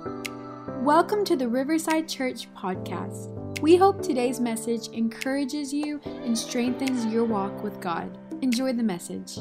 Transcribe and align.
Welcome 0.00 1.26
to 1.26 1.36
the 1.36 1.46
Riverside 1.46 2.08
Church 2.08 2.48
podcast. 2.54 3.60
We 3.60 3.76
hope 3.76 4.00
today's 4.00 4.40
message 4.40 4.88
encourages 4.88 5.74
you 5.74 6.00
and 6.04 6.36
strengthens 6.36 7.04
your 7.12 7.24
walk 7.24 7.62
with 7.62 7.80
God. 7.82 8.16
Enjoy 8.40 8.72
the 8.72 8.82
message. 8.82 9.34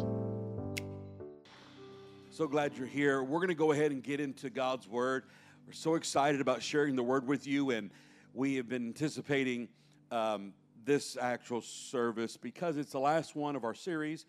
So 2.29 2.45
glad 2.45 2.77
you're 2.77 2.87
here. 2.87 3.23
We're 3.23 3.39
going 3.39 3.47
to 3.47 3.55
go 3.55 3.71
ahead 3.71 3.91
and 3.91 4.03
get 4.03 4.19
into 4.19 4.49
God's 4.49 4.85
Word. 4.85 5.23
We're 5.65 5.71
so 5.71 5.95
excited 5.95 6.41
about 6.41 6.61
sharing 6.61 6.97
the 6.97 7.03
Word 7.03 7.25
with 7.25 7.47
you, 7.47 7.69
and 7.69 7.89
we 8.33 8.55
have 8.55 8.67
been 8.67 8.87
anticipating 8.87 9.69
um, 10.11 10.53
this 10.83 11.15
actual 11.15 11.61
service 11.61 12.35
because 12.35 12.75
it's 12.75 12.91
the 12.91 12.99
last 12.99 13.33
one 13.33 13.55
of 13.55 13.63
our 13.63 13.73
series, 13.73 14.25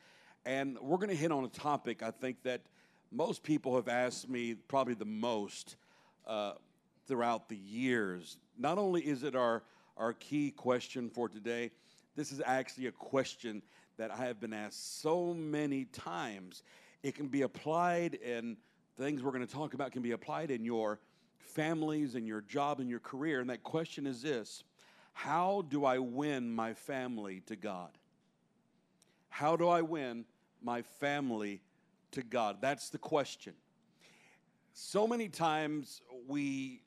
and 0.46 0.78
we're 0.80 0.98
going 0.98 1.10
to 1.10 1.16
hit 1.16 1.32
on 1.32 1.44
a 1.44 1.48
topic 1.48 2.04
I 2.04 2.12
think 2.12 2.44
that 2.44 2.60
most 3.10 3.42
people 3.42 3.74
have 3.74 3.88
asked 3.88 4.28
me 4.28 4.54
probably 4.54 4.94
the 4.94 5.04
most 5.04 5.74
uh, 6.30 6.52
throughout 7.08 7.48
the 7.48 7.56
years. 7.56 8.38
Not 8.56 8.78
only 8.78 9.02
is 9.02 9.24
it 9.24 9.34
our, 9.34 9.64
our 9.96 10.12
key 10.12 10.52
question 10.52 11.10
for 11.10 11.28
today, 11.28 11.72
this 12.14 12.30
is 12.30 12.40
actually 12.46 12.86
a 12.86 12.92
question 12.92 13.62
that 13.98 14.12
I 14.12 14.24
have 14.24 14.40
been 14.40 14.52
asked 14.52 15.02
so 15.02 15.34
many 15.34 15.86
times. 15.86 16.62
It 17.02 17.16
can 17.16 17.26
be 17.26 17.42
applied, 17.42 18.18
and 18.24 18.56
things 18.96 19.22
we're 19.22 19.32
going 19.32 19.46
to 19.46 19.52
talk 19.52 19.74
about 19.74 19.90
can 19.90 20.02
be 20.02 20.12
applied 20.12 20.50
in 20.50 20.64
your 20.64 21.00
families 21.38 22.14
and 22.14 22.26
your 22.26 22.42
job 22.42 22.78
and 22.78 22.88
your 22.88 23.00
career. 23.00 23.40
And 23.40 23.50
that 23.50 23.64
question 23.64 24.06
is 24.06 24.22
this 24.22 24.62
How 25.12 25.64
do 25.68 25.84
I 25.84 25.98
win 25.98 26.54
my 26.54 26.74
family 26.74 27.42
to 27.46 27.56
God? 27.56 27.90
How 29.30 29.56
do 29.56 29.68
I 29.68 29.82
win 29.82 30.24
my 30.62 30.82
family 30.82 31.60
to 32.12 32.22
God? 32.22 32.58
That's 32.60 32.90
the 32.90 32.98
question. 32.98 33.54
So 34.72 35.06
many 35.06 35.28
times 35.28 36.00
we 36.26 36.82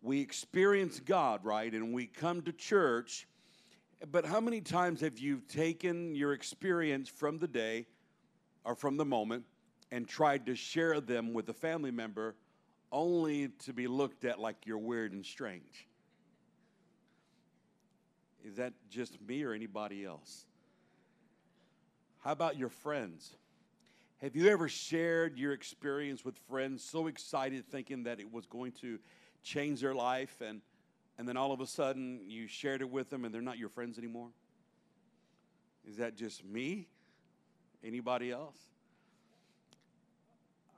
we 0.00 0.20
experience 0.20 1.00
God, 1.00 1.44
right? 1.44 1.72
And 1.72 1.92
we 1.92 2.06
come 2.06 2.42
to 2.42 2.52
church, 2.52 3.26
but 4.12 4.24
how 4.24 4.40
many 4.40 4.60
times 4.60 5.00
have 5.00 5.18
you 5.18 5.42
taken 5.48 6.14
your 6.14 6.32
experience 6.32 7.08
from 7.08 7.38
the 7.38 7.48
day 7.48 7.86
or 8.64 8.74
from 8.76 8.96
the 8.96 9.04
moment 9.04 9.44
and 9.90 10.06
tried 10.06 10.46
to 10.46 10.54
share 10.54 11.00
them 11.00 11.32
with 11.32 11.48
a 11.48 11.52
family 11.52 11.90
member 11.90 12.36
only 12.92 13.48
to 13.48 13.72
be 13.72 13.86
looked 13.88 14.24
at 14.24 14.38
like 14.38 14.66
you're 14.66 14.78
weird 14.78 15.12
and 15.12 15.26
strange? 15.26 15.88
Is 18.44 18.56
that 18.56 18.72
just 18.88 19.20
me 19.20 19.42
or 19.42 19.52
anybody 19.52 20.04
else? 20.04 20.46
How 22.18 22.32
about 22.32 22.56
your 22.56 22.68
friends? 22.68 23.34
Have 24.20 24.34
you 24.34 24.48
ever 24.48 24.68
shared 24.68 25.38
your 25.38 25.52
experience 25.52 26.24
with 26.24 26.36
friends 26.48 26.82
so 26.82 27.06
excited 27.06 27.64
thinking 27.70 28.02
that 28.02 28.18
it 28.18 28.32
was 28.32 28.46
going 28.46 28.72
to 28.80 28.98
change 29.44 29.80
their 29.80 29.94
life 29.94 30.40
and 30.40 30.60
and 31.18 31.28
then 31.28 31.36
all 31.36 31.52
of 31.52 31.60
a 31.60 31.66
sudden 31.66 32.20
you 32.26 32.46
shared 32.46 32.80
it 32.80 32.88
with 32.88 33.10
them 33.10 33.24
and 33.24 33.34
they're 33.34 33.42
not 33.42 33.58
your 33.58 33.68
friends 33.68 33.98
anymore? 33.98 34.28
Is 35.88 35.96
that 35.96 36.16
just 36.16 36.44
me? 36.44 36.88
Anybody 37.82 38.30
else? 38.30 38.58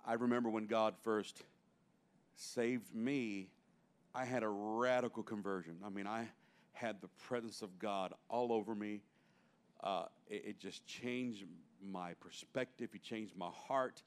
I 0.06 0.14
remember 0.14 0.48
when 0.48 0.66
God 0.66 0.94
first 1.02 1.42
saved 2.36 2.94
me, 2.94 3.48
I 4.14 4.24
had 4.24 4.42
a 4.42 4.48
radical 4.48 5.22
conversion. 5.22 5.76
I 5.84 5.90
mean, 5.90 6.06
I 6.06 6.28
had 6.72 7.00
the 7.02 7.08
presence 7.26 7.60
of 7.60 7.78
God 7.78 8.14
all 8.28 8.52
over 8.52 8.74
me. 8.74 9.02
Uh, 9.82 10.04
it, 10.28 10.44
it, 10.46 10.58
just 10.58 10.86
changed 10.86 11.44
my 11.82 12.14
perspective. 12.14 12.90
He 12.92 12.98
changed 12.98 13.36
my 13.36 13.50
heart. 13.68 14.02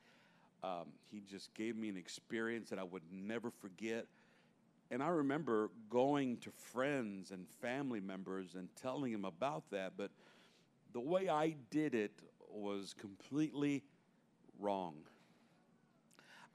Um, 0.63 0.87
he 1.11 1.21
just 1.29 1.53
gave 1.53 1.75
me 1.75 1.89
an 1.89 1.97
experience 1.97 2.69
that 2.69 2.79
I 2.79 2.83
would 2.83 3.03
never 3.11 3.51
forget. 3.51 4.05
And 4.91 5.01
I 5.01 5.07
remember 5.07 5.71
going 5.89 6.37
to 6.37 6.51
friends 6.51 7.31
and 7.31 7.47
family 7.61 7.99
members 7.99 8.55
and 8.55 8.69
telling 8.81 9.11
them 9.11 9.25
about 9.25 9.69
that, 9.71 9.93
but 9.97 10.11
the 10.93 10.99
way 10.99 11.29
I 11.29 11.55
did 11.71 11.95
it 11.95 12.11
was 12.51 12.93
completely 12.99 13.83
wrong. 14.59 14.95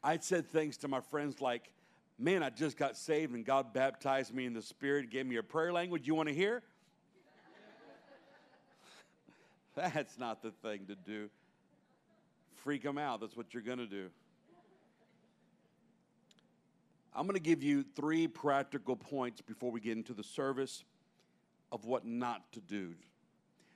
I'd 0.02 0.22
said 0.22 0.46
things 0.46 0.76
to 0.78 0.88
my 0.88 1.00
friends 1.00 1.40
like, 1.40 1.70
Man, 2.20 2.42
I 2.42 2.50
just 2.50 2.76
got 2.76 2.96
saved 2.96 3.32
and 3.32 3.44
God 3.44 3.72
baptized 3.72 4.34
me 4.34 4.44
in 4.44 4.52
the 4.52 4.62
Spirit, 4.62 5.08
gave 5.08 5.24
me 5.24 5.36
a 5.36 5.42
prayer 5.42 5.72
language 5.72 6.08
you 6.08 6.16
want 6.16 6.28
to 6.28 6.34
hear? 6.34 6.64
That's 9.78 10.18
not 10.18 10.42
the 10.42 10.50
thing 10.50 10.86
to 10.86 10.96
do. 10.96 11.28
Freak 12.64 12.82
them 12.82 12.98
out. 12.98 13.20
That's 13.20 13.36
what 13.36 13.54
you're 13.54 13.62
going 13.62 13.78
to 13.78 13.86
do. 13.86 14.08
I'm 17.14 17.26
going 17.26 17.34
to 17.34 17.40
give 17.40 17.62
you 17.62 17.84
three 17.94 18.26
practical 18.26 18.96
points 18.96 19.40
before 19.40 19.70
we 19.70 19.80
get 19.80 19.96
into 19.96 20.14
the 20.14 20.24
service 20.24 20.82
of 21.70 21.84
what 21.84 22.04
not 22.04 22.50
to 22.52 22.60
do. 22.60 22.94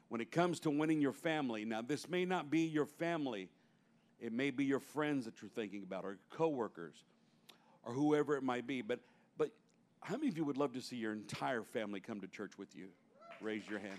When 0.09 0.21
it 0.21 0.33
comes 0.33 0.59
to 0.61 0.71
winning 0.71 1.01
your 1.01 1.13
family, 1.13 1.65
now 1.65 1.83
this 1.83 2.09
may 2.09 2.25
not 2.25 2.51
be 2.51 2.61
your 2.61 2.87
family, 2.87 3.49
it 4.21 4.33
may 4.33 4.51
be 4.51 4.65
your 4.65 4.81
friends 4.81 5.25
that 5.27 5.41
you're 5.41 5.51
thinking 5.51 5.85
about, 5.85 6.05
or 6.05 6.19
coworkers, 6.31 6.97
or 7.85 7.93
whoever 7.93 8.37
it 8.37 8.43
might 8.43 8.67
be. 8.67 8.83
But, 8.83 8.99
but 9.39 9.51
how 10.01 10.17
many 10.17 10.29
of 10.29 10.37
you 10.37 10.45
would 10.45 10.59
love 10.59 10.73
to 10.73 10.81
see 10.81 10.97
your 10.97 11.13
entire 11.13 11.63
family 11.63 12.01
come 12.01 12.21
to 12.23 12.27
church 12.27 12.59
with 12.59 12.75
you? 12.75 12.89
Raise 13.41 13.63
your 13.71 13.79
hand. 13.79 13.99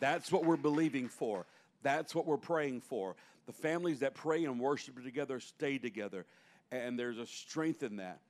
That's 0.00 0.30
what 0.30 0.44
we're 0.44 0.56
believing 0.56 1.08
for. 1.08 1.46
That's 1.82 2.14
what 2.14 2.26
we're 2.26 2.36
praying 2.36 2.80
for. 2.82 3.16
The 3.46 3.52
families 3.52 4.00
that 4.00 4.14
pray 4.14 4.44
and 4.44 4.58
worship 4.58 5.02
together 5.02 5.40
stay 5.40 5.78
together 5.78 6.26
and 6.72 6.98
there's 6.98 7.18
a 7.18 7.26
strength 7.26 7.82
in 7.82 7.96
that. 7.96 8.20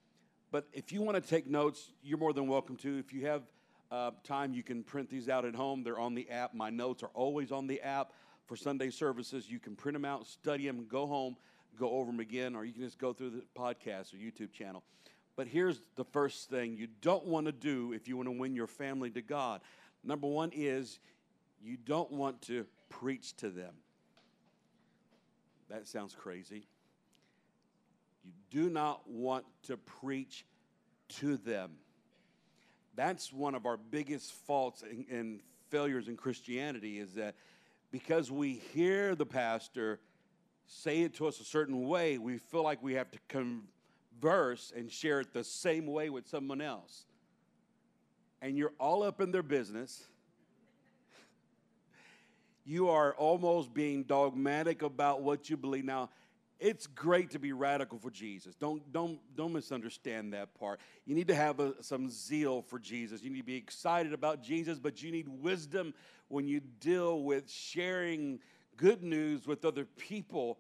But 0.51 0.67
if 0.73 0.93
you 0.93 1.03
want 1.03 1.23
to 1.23 1.29
take 1.29 1.47
notes, 1.47 1.93
you're 2.03 2.19
more 2.19 2.33
than 2.33 2.47
welcome 2.47 2.77
to. 2.77 2.99
If 2.99 3.13
you 3.13 3.27
have 3.27 3.43
uh, 3.91 4.13
time, 4.25 4.53
you 4.53 4.63
can 4.63 4.83
print 4.83 5.11
these 5.11 5.29
out 5.29 5.45
at 5.45 5.55
home. 5.55 5.83
They're 5.83 5.99
on 5.99 6.15
the 6.15 6.29
app. 6.31 6.55
My 6.55 6.71
notes 6.71 7.03
are 7.03 7.11
always 7.15 7.53
on 7.53 7.67
the 7.67 7.81
app 7.81 8.13
for 8.47 8.57
Sunday 8.57 8.91
services. 8.91 9.51
You 9.51 9.59
can 9.59 9.75
print 9.75 9.95
them 9.95 10.05
out, 10.05 10.27
study 10.27 10.67
them, 10.67 10.87
go 10.89 11.07
home, 11.07 11.37
go 11.79 11.91
over 11.91 12.11
them 12.11 12.21
again, 12.21 12.55
or 12.55 12.65
you 12.65 12.73
can 12.73 12.83
just 12.83 12.99
go 12.99 13.13
through 13.13 13.31
the 13.31 13.43
podcast 13.59 14.15
or 14.15 14.19
YouTube 14.19 14.53
channel. 14.53 14.83
But 15.35 15.49
here's 15.49 15.81
the 15.97 16.05
first 16.05 16.49
thing 16.49 16.77
you 16.77 16.89
don't 17.03 17.27
want 17.27 17.47
to 17.47 17.53
do 17.53 17.93
if 17.93 18.09
you 18.09 18.17
want 18.17 18.29
to 18.29 18.33
win 18.33 18.55
your 18.55 18.67
family 18.67 19.11
to 19.11 19.23
God. 19.23 19.61
Number 20.03 20.27
one 20.27 20.51
is 20.55 21.01
you 21.67 21.77
don't 21.77 22.13
want 22.13 22.43
to 22.43 22.65
preach 22.89 23.35
to 23.39 23.51
them. 23.51 23.75
That 25.69 25.89
sounds 25.89 26.15
crazy. 26.15 26.69
You 28.25 28.33
do 28.51 28.71
not 28.71 29.11
want 29.11 29.45
to 29.65 29.77
preach 29.77 30.45
to 31.21 31.37
them. 31.37 31.73
That's 32.95 33.33
one 33.33 33.57
of 33.57 33.67
our 33.67 33.77
biggest 33.77 34.33
faults 34.33 34.85
and 35.11 35.41
failures 35.69 36.07
in 36.07 36.17
Christianity 36.17 37.01
is 37.01 37.15
that 37.15 37.35
because 37.91 38.31
we 38.31 38.55
hear 38.73 39.17
the 39.17 39.27
pastor 39.27 39.99
say 40.67 41.03
it 41.03 41.15
to 41.15 41.27
us 41.27 41.41
a 41.41 41.45
certain 41.45 41.89
way, 41.89 42.17
we 42.19 42.39
feel 42.39 42.63
like 42.63 42.81
we 42.81 42.95
have 42.95 43.11
to 43.11 43.19
converse 43.29 44.73
and 44.77 44.91
share 44.91 45.21
it 45.21 45.33
the 45.33 45.45
same 45.45 45.87
way 45.87 46.11
with 46.11 46.29
someone 46.29 46.61
else. 46.61 47.07
And 48.41 48.57
you're 48.57 48.75
all 48.79 49.03
up 49.03 49.21
in 49.21 49.33
their 49.33 49.43
business. 49.43 50.05
You 52.67 52.89
are 52.91 53.15
almost 53.15 53.73
being 53.73 54.03
dogmatic 54.03 54.83
about 54.83 55.23
what 55.23 55.49
you 55.49 55.57
believe. 55.57 55.85
Now, 55.85 56.11
it's 56.59 56.89
great 56.89 57.31
to 57.31 57.39
be 57.39 57.53
radical 57.53 57.97
for 58.01 58.11
Jesus. 58.11 58.57
Don't, 58.57 58.93
don't, 58.93 59.21
don't 59.37 59.53
misunderstand 59.53 60.33
that 60.33 60.53
part. 60.59 60.81
You 61.05 61.15
need 61.15 61.29
to 61.29 61.35
have 61.35 61.61
a, 61.61 61.81
some 61.81 62.11
zeal 62.11 62.63
for 62.63 62.81
Jesus. 62.81 63.23
You 63.23 63.31
need 63.31 63.39
to 63.39 63.45
be 63.45 63.57
excited 63.57 64.13
about 64.13 64.43
Jesus, 64.43 64.81
but 64.81 65.01
you 65.01 65.13
need 65.13 65.29
wisdom 65.29 65.95
when 66.27 66.49
you 66.49 66.61
deal 66.81 67.23
with 67.23 67.49
sharing 67.49 68.41
good 68.77 69.05
news 69.05 69.47
with 69.47 69.65
other 69.65 69.85
people. 69.85 70.59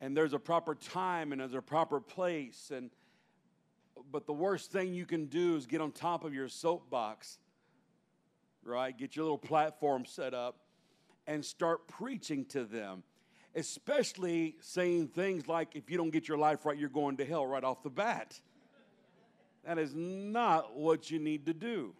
And 0.00 0.16
there's 0.16 0.32
a 0.32 0.38
proper 0.38 0.74
time 0.74 1.32
and 1.32 1.42
there's 1.42 1.52
a 1.52 1.60
proper 1.60 2.00
place. 2.00 2.72
And 2.74 2.90
but 4.10 4.26
the 4.26 4.32
worst 4.32 4.72
thing 4.72 4.94
you 4.94 5.04
can 5.04 5.26
do 5.26 5.56
is 5.56 5.66
get 5.66 5.82
on 5.82 5.92
top 5.92 6.24
of 6.24 6.32
your 6.32 6.48
soapbox, 6.48 7.38
right? 8.64 8.96
Get 8.96 9.14
your 9.14 9.24
little 9.24 9.36
platform 9.36 10.06
set 10.06 10.32
up 10.32 10.61
and 11.26 11.44
start 11.44 11.86
preaching 11.88 12.44
to 12.46 12.64
them 12.64 13.02
especially 13.54 14.56
saying 14.60 15.08
things 15.08 15.46
like, 15.46 15.76
if 15.76 15.90
you 15.90 15.96
don't 15.96 16.10
get 16.10 16.28
your 16.28 16.38
life 16.38 16.64
right, 16.64 16.78
you're 16.78 16.88
going 16.88 17.16
to 17.18 17.24
hell 17.24 17.46
right 17.46 17.64
off 17.64 17.82
the 17.82 17.90
bat. 17.90 18.40
That 19.64 19.78
is 19.78 19.94
not 19.94 20.76
what 20.76 21.10
you 21.10 21.18
need 21.18 21.46
to 21.46 21.54
do. 21.54 21.94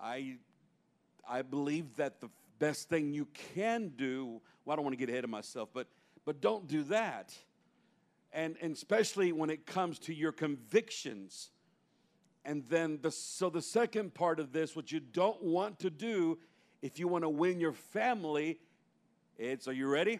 I, 0.00 0.36
I 1.28 1.42
believe 1.42 1.96
that 1.96 2.20
the 2.20 2.28
best 2.58 2.88
thing 2.88 3.12
you 3.12 3.26
can 3.54 3.88
do, 3.96 4.40
well, 4.64 4.74
I 4.74 4.76
don't 4.76 4.84
want 4.84 4.92
to 4.92 4.98
get 4.98 5.08
ahead 5.08 5.24
of 5.24 5.30
myself, 5.30 5.70
but, 5.72 5.88
but 6.24 6.40
don't 6.40 6.68
do 6.68 6.82
that. 6.84 7.34
And, 8.32 8.56
and 8.60 8.74
especially 8.74 9.32
when 9.32 9.48
it 9.48 9.64
comes 9.66 9.98
to 10.00 10.14
your 10.14 10.32
convictions. 10.32 11.50
And 12.44 12.64
then, 12.68 12.98
the, 13.00 13.10
so 13.10 13.48
the 13.48 13.62
second 13.62 14.12
part 14.12 14.38
of 14.38 14.52
this, 14.52 14.76
what 14.76 14.92
you 14.92 15.00
don't 15.00 15.42
want 15.42 15.78
to 15.80 15.90
do 15.90 16.38
if 16.84 16.98
you 16.98 17.08
want 17.08 17.24
to 17.24 17.30
win 17.30 17.60
your 17.60 17.72
family, 17.72 18.58
it's, 19.38 19.66
are 19.66 19.72
you 19.72 19.88
ready? 19.88 20.18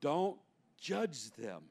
Don't 0.00 0.36
judge 0.76 1.30
them. 1.38 1.62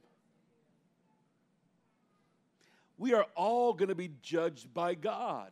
We 2.98 3.14
are 3.14 3.26
all 3.36 3.74
going 3.74 3.90
to 3.90 3.96
be 3.96 4.12
judged 4.22 4.74
by 4.74 4.96
God. 4.96 5.52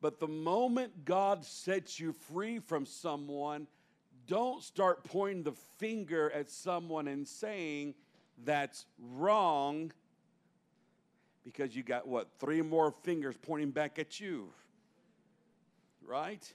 But 0.00 0.20
the 0.20 0.26
moment 0.26 1.04
God 1.04 1.44
sets 1.44 2.00
you 2.00 2.14
free 2.30 2.60
from 2.60 2.86
someone, 2.86 3.66
don't 4.26 4.62
start 4.62 5.04
pointing 5.04 5.42
the 5.42 5.52
finger 5.76 6.30
at 6.30 6.48
someone 6.48 7.08
and 7.08 7.28
saying 7.28 7.92
that's 8.42 8.86
wrong 8.98 9.92
because 11.44 11.76
you 11.76 11.82
got 11.82 12.08
what, 12.08 12.30
three 12.40 12.62
more 12.62 12.90
fingers 12.90 13.36
pointing 13.36 13.70
back 13.70 13.98
at 13.98 14.18
you. 14.18 14.48
Right? 16.06 16.52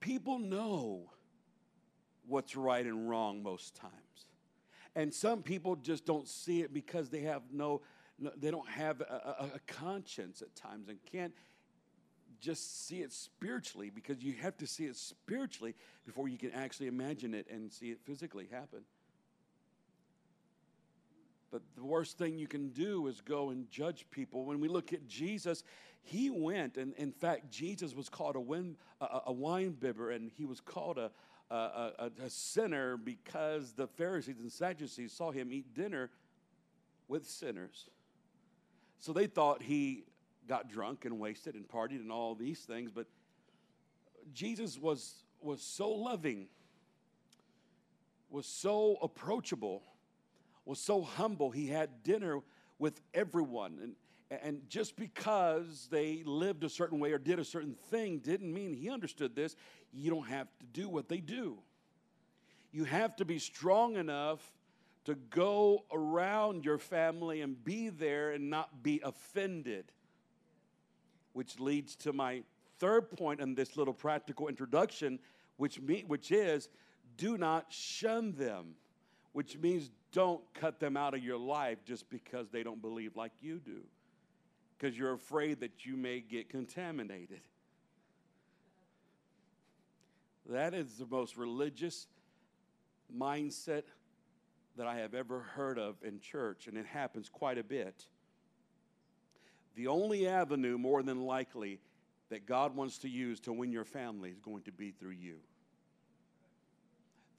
People 0.00 0.38
know 0.38 1.10
what's 2.26 2.56
right 2.56 2.84
and 2.84 3.08
wrong 3.08 3.42
most 3.42 3.74
times. 3.74 3.92
And 4.94 5.12
some 5.12 5.42
people 5.42 5.76
just 5.76 6.04
don't 6.06 6.28
see 6.28 6.62
it 6.62 6.72
because 6.72 7.10
they 7.10 7.20
have 7.20 7.42
no, 7.50 7.82
they 8.36 8.50
don't 8.50 8.68
have 8.68 9.00
a, 9.00 9.04
a, 9.04 9.56
a 9.56 9.60
conscience 9.66 10.40
at 10.42 10.54
times 10.54 10.88
and 10.88 10.98
can't 11.10 11.32
just 12.40 12.86
see 12.86 13.00
it 13.00 13.12
spiritually 13.12 13.90
because 13.90 14.22
you 14.22 14.34
have 14.34 14.56
to 14.58 14.66
see 14.66 14.84
it 14.84 14.96
spiritually 14.96 15.74
before 16.04 16.28
you 16.28 16.36
can 16.36 16.52
actually 16.52 16.86
imagine 16.86 17.34
it 17.34 17.46
and 17.50 17.72
see 17.72 17.86
it 17.90 17.98
physically 18.04 18.46
happen. 18.50 18.80
But 21.54 21.62
the 21.76 21.84
worst 21.84 22.18
thing 22.18 22.36
you 22.36 22.48
can 22.48 22.70
do 22.70 23.06
is 23.06 23.20
go 23.20 23.50
and 23.50 23.70
judge 23.70 24.06
people. 24.10 24.44
When 24.44 24.58
we 24.58 24.66
look 24.66 24.92
at 24.92 25.06
Jesus, 25.06 25.62
he 26.02 26.28
went, 26.28 26.76
and 26.76 26.94
in 26.94 27.12
fact, 27.12 27.48
Jesus 27.48 27.94
was 27.94 28.08
called 28.08 28.34
a, 28.34 28.40
win, 28.40 28.74
a, 29.00 29.20
a 29.26 29.32
wine 29.32 29.70
bibber, 29.70 30.10
and 30.10 30.32
he 30.34 30.46
was 30.46 30.58
called 30.58 30.98
a, 30.98 31.12
a, 31.52 32.10
a, 32.24 32.28
sinner 32.28 32.96
because 32.96 33.70
the 33.70 33.86
Pharisees 33.86 34.40
and 34.40 34.50
Sadducees 34.50 35.12
saw 35.12 35.30
him 35.30 35.52
eat 35.52 35.72
dinner 35.74 36.10
with 37.06 37.24
sinners. 37.24 37.88
So 38.98 39.12
they 39.12 39.28
thought 39.28 39.62
he 39.62 40.06
got 40.48 40.68
drunk 40.68 41.04
and 41.04 41.20
wasted 41.20 41.54
and 41.54 41.68
partied 41.68 42.00
and 42.00 42.10
all 42.10 42.34
these 42.34 42.62
things, 42.62 42.90
but 42.90 43.06
Jesus 44.32 44.76
was, 44.76 45.22
was 45.40 45.62
so 45.62 45.88
loving, 45.88 46.48
was 48.28 48.44
so 48.44 48.96
approachable 49.00 49.84
was 50.64 50.78
so 50.78 51.02
humble, 51.02 51.50
he 51.50 51.66
had 51.66 52.02
dinner 52.02 52.40
with 52.78 53.00
everyone. 53.12 53.78
And, 54.30 54.40
and 54.42 54.68
just 54.68 54.96
because 54.96 55.88
they 55.90 56.22
lived 56.24 56.64
a 56.64 56.68
certain 56.68 56.98
way 56.98 57.12
or 57.12 57.18
did 57.18 57.38
a 57.38 57.44
certain 57.44 57.74
thing 57.90 58.18
didn't 58.18 58.52
mean 58.52 58.72
he 58.72 58.90
understood 58.90 59.36
this. 59.36 59.56
You 59.92 60.10
don't 60.10 60.28
have 60.28 60.48
to 60.60 60.66
do 60.72 60.88
what 60.88 61.08
they 61.08 61.18
do. 61.18 61.58
You 62.72 62.84
have 62.84 63.14
to 63.16 63.24
be 63.24 63.38
strong 63.38 63.96
enough 63.96 64.40
to 65.04 65.14
go 65.14 65.84
around 65.92 66.64
your 66.64 66.78
family 66.78 67.42
and 67.42 67.62
be 67.62 67.90
there 67.90 68.32
and 68.32 68.50
not 68.50 68.82
be 68.82 69.00
offended. 69.04 69.92
Which 71.34 71.60
leads 71.60 71.94
to 71.96 72.12
my 72.12 72.42
third 72.78 73.10
point 73.10 73.40
in 73.40 73.54
this 73.54 73.76
little 73.76 73.94
practical 73.94 74.48
introduction, 74.48 75.18
which, 75.56 75.80
me, 75.80 76.04
which 76.06 76.32
is 76.32 76.68
do 77.16 77.36
not 77.36 77.66
shun 77.72 78.32
them, 78.32 78.74
which 79.32 79.58
means 79.58 79.90
don't 80.14 80.42
cut 80.54 80.78
them 80.78 80.96
out 80.96 81.12
of 81.12 81.22
your 81.22 81.36
life 81.36 81.84
just 81.84 82.08
because 82.08 82.48
they 82.48 82.62
don't 82.62 82.80
believe 82.80 83.16
like 83.16 83.32
you 83.40 83.58
do, 83.58 83.82
because 84.78 84.96
you're 84.96 85.12
afraid 85.12 85.60
that 85.60 85.84
you 85.84 85.96
may 85.96 86.20
get 86.20 86.48
contaminated. 86.48 87.40
That 90.48 90.72
is 90.72 90.98
the 90.98 91.06
most 91.06 91.36
religious 91.36 92.06
mindset 93.14 93.82
that 94.76 94.86
I 94.86 94.98
have 94.98 95.14
ever 95.14 95.40
heard 95.40 95.78
of 95.78 95.96
in 96.04 96.20
church, 96.20 96.68
and 96.68 96.78
it 96.78 96.86
happens 96.86 97.28
quite 97.28 97.58
a 97.58 97.64
bit. 97.64 98.06
The 99.74 99.88
only 99.88 100.28
avenue, 100.28 100.78
more 100.78 101.02
than 101.02 101.22
likely, 101.22 101.80
that 102.28 102.46
God 102.46 102.76
wants 102.76 102.98
to 102.98 103.08
use 103.08 103.40
to 103.40 103.52
win 103.52 103.72
your 103.72 103.84
family 103.84 104.30
is 104.30 104.38
going 104.38 104.62
to 104.62 104.72
be 104.72 104.92
through 104.92 105.10
you. 105.10 105.38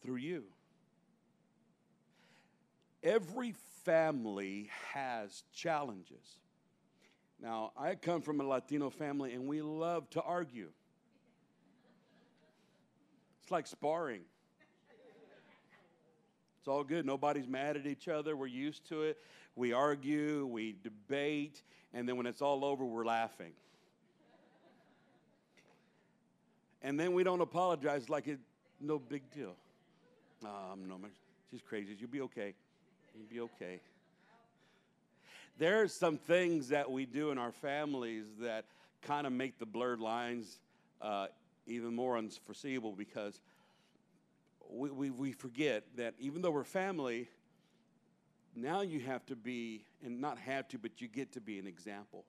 Through 0.01 0.17
you. 0.17 0.43
Every 3.05 3.53
family 3.83 4.69
has 4.93 5.43
challenges. 5.53 6.39
Now, 7.39 7.71
I 7.77 7.93
come 7.93 8.21
from 8.21 8.41
a 8.41 8.43
Latino 8.43 8.89
family 8.89 9.33
and 9.33 9.47
we 9.47 9.61
love 9.61 10.09
to 10.11 10.21
argue. 10.21 10.69
It's 13.43 13.51
like 13.51 13.67
sparring. 13.67 14.21
It's 16.57 16.67
all 16.67 16.83
good. 16.83 17.05
Nobody's 17.05 17.47
mad 17.47 17.77
at 17.77 17.85
each 17.85 18.07
other. 18.07 18.35
We're 18.35 18.47
used 18.47 18.89
to 18.89 19.03
it. 19.03 19.19
We 19.55 19.71
argue, 19.71 20.47
we 20.47 20.75
debate, 20.83 21.61
and 21.93 22.09
then 22.09 22.17
when 22.17 22.25
it's 22.25 22.41
all 22.41 22.65
over, 22.65 22.83
we're 22.83 23.05
laughing. 23.05 23.51
And 26.81 26.99
then 26.99 27.13
we 27.13 27.23
don't 27.23 27.41
apologize 27.41 28.09
like 28.09 28.27
it's 28.27 28.41
no 28.81 28.97
big 28.97 29.29
deal. 29.29 29.55
Um, 30.43 30.87
no, 30.87 30.99
she's 31.51 31.61
crazy. 31.61 31.95
You'll 31.99 32.09
be 32.09 32.21
okay. 32.21 32.55
You'll 33.15 33.27
be 33.27 33.39
okay. 33.41 33.79
There 35.57 35.81
are 35.81 35.87
some 35.87 36.17
things 36.17 36.67
that 36.69 36.91
we 36.91 37.05
do 37.05 37.31
in 37.31 37.37
our 37.37 37.53
families 37.53 38.25
that 38.41 38.65
kind 39.01 39.25
of 39.25 39.31
make 39.31 39.57
the 39.57 39.65
blurred 39.65 40.01
lines 40.01 40.59
uh, 41.01 41.27
even 41.65 41.95
more 41.95 42.17
unforeseeable 42.17 42.91
because 42.91 43.39
we, 44.69 44.89
we, 44.89 45.09
we 45.11 45.31
forget 45.31 45.83
that 45.95 46.13
even 46.19 46.41
though 46.41 46.51
we're 46.51 46.65
family, 46.65 47.29
now 48.53 48.81
you 48.81 48.99
have 48.99 49.25
to 49.27 49.35
be, 49.35 49.85
and 50.03 50.19
not 50.19 50.37
have 50.39 50.67
to, 50.69 50.77
but 50.77 50.99
you 50.99 51.07
get 51.07 51.31
to 51.33 51.41
be 51.41 51.57
an 51.57 51.67
example. 51.67 52.25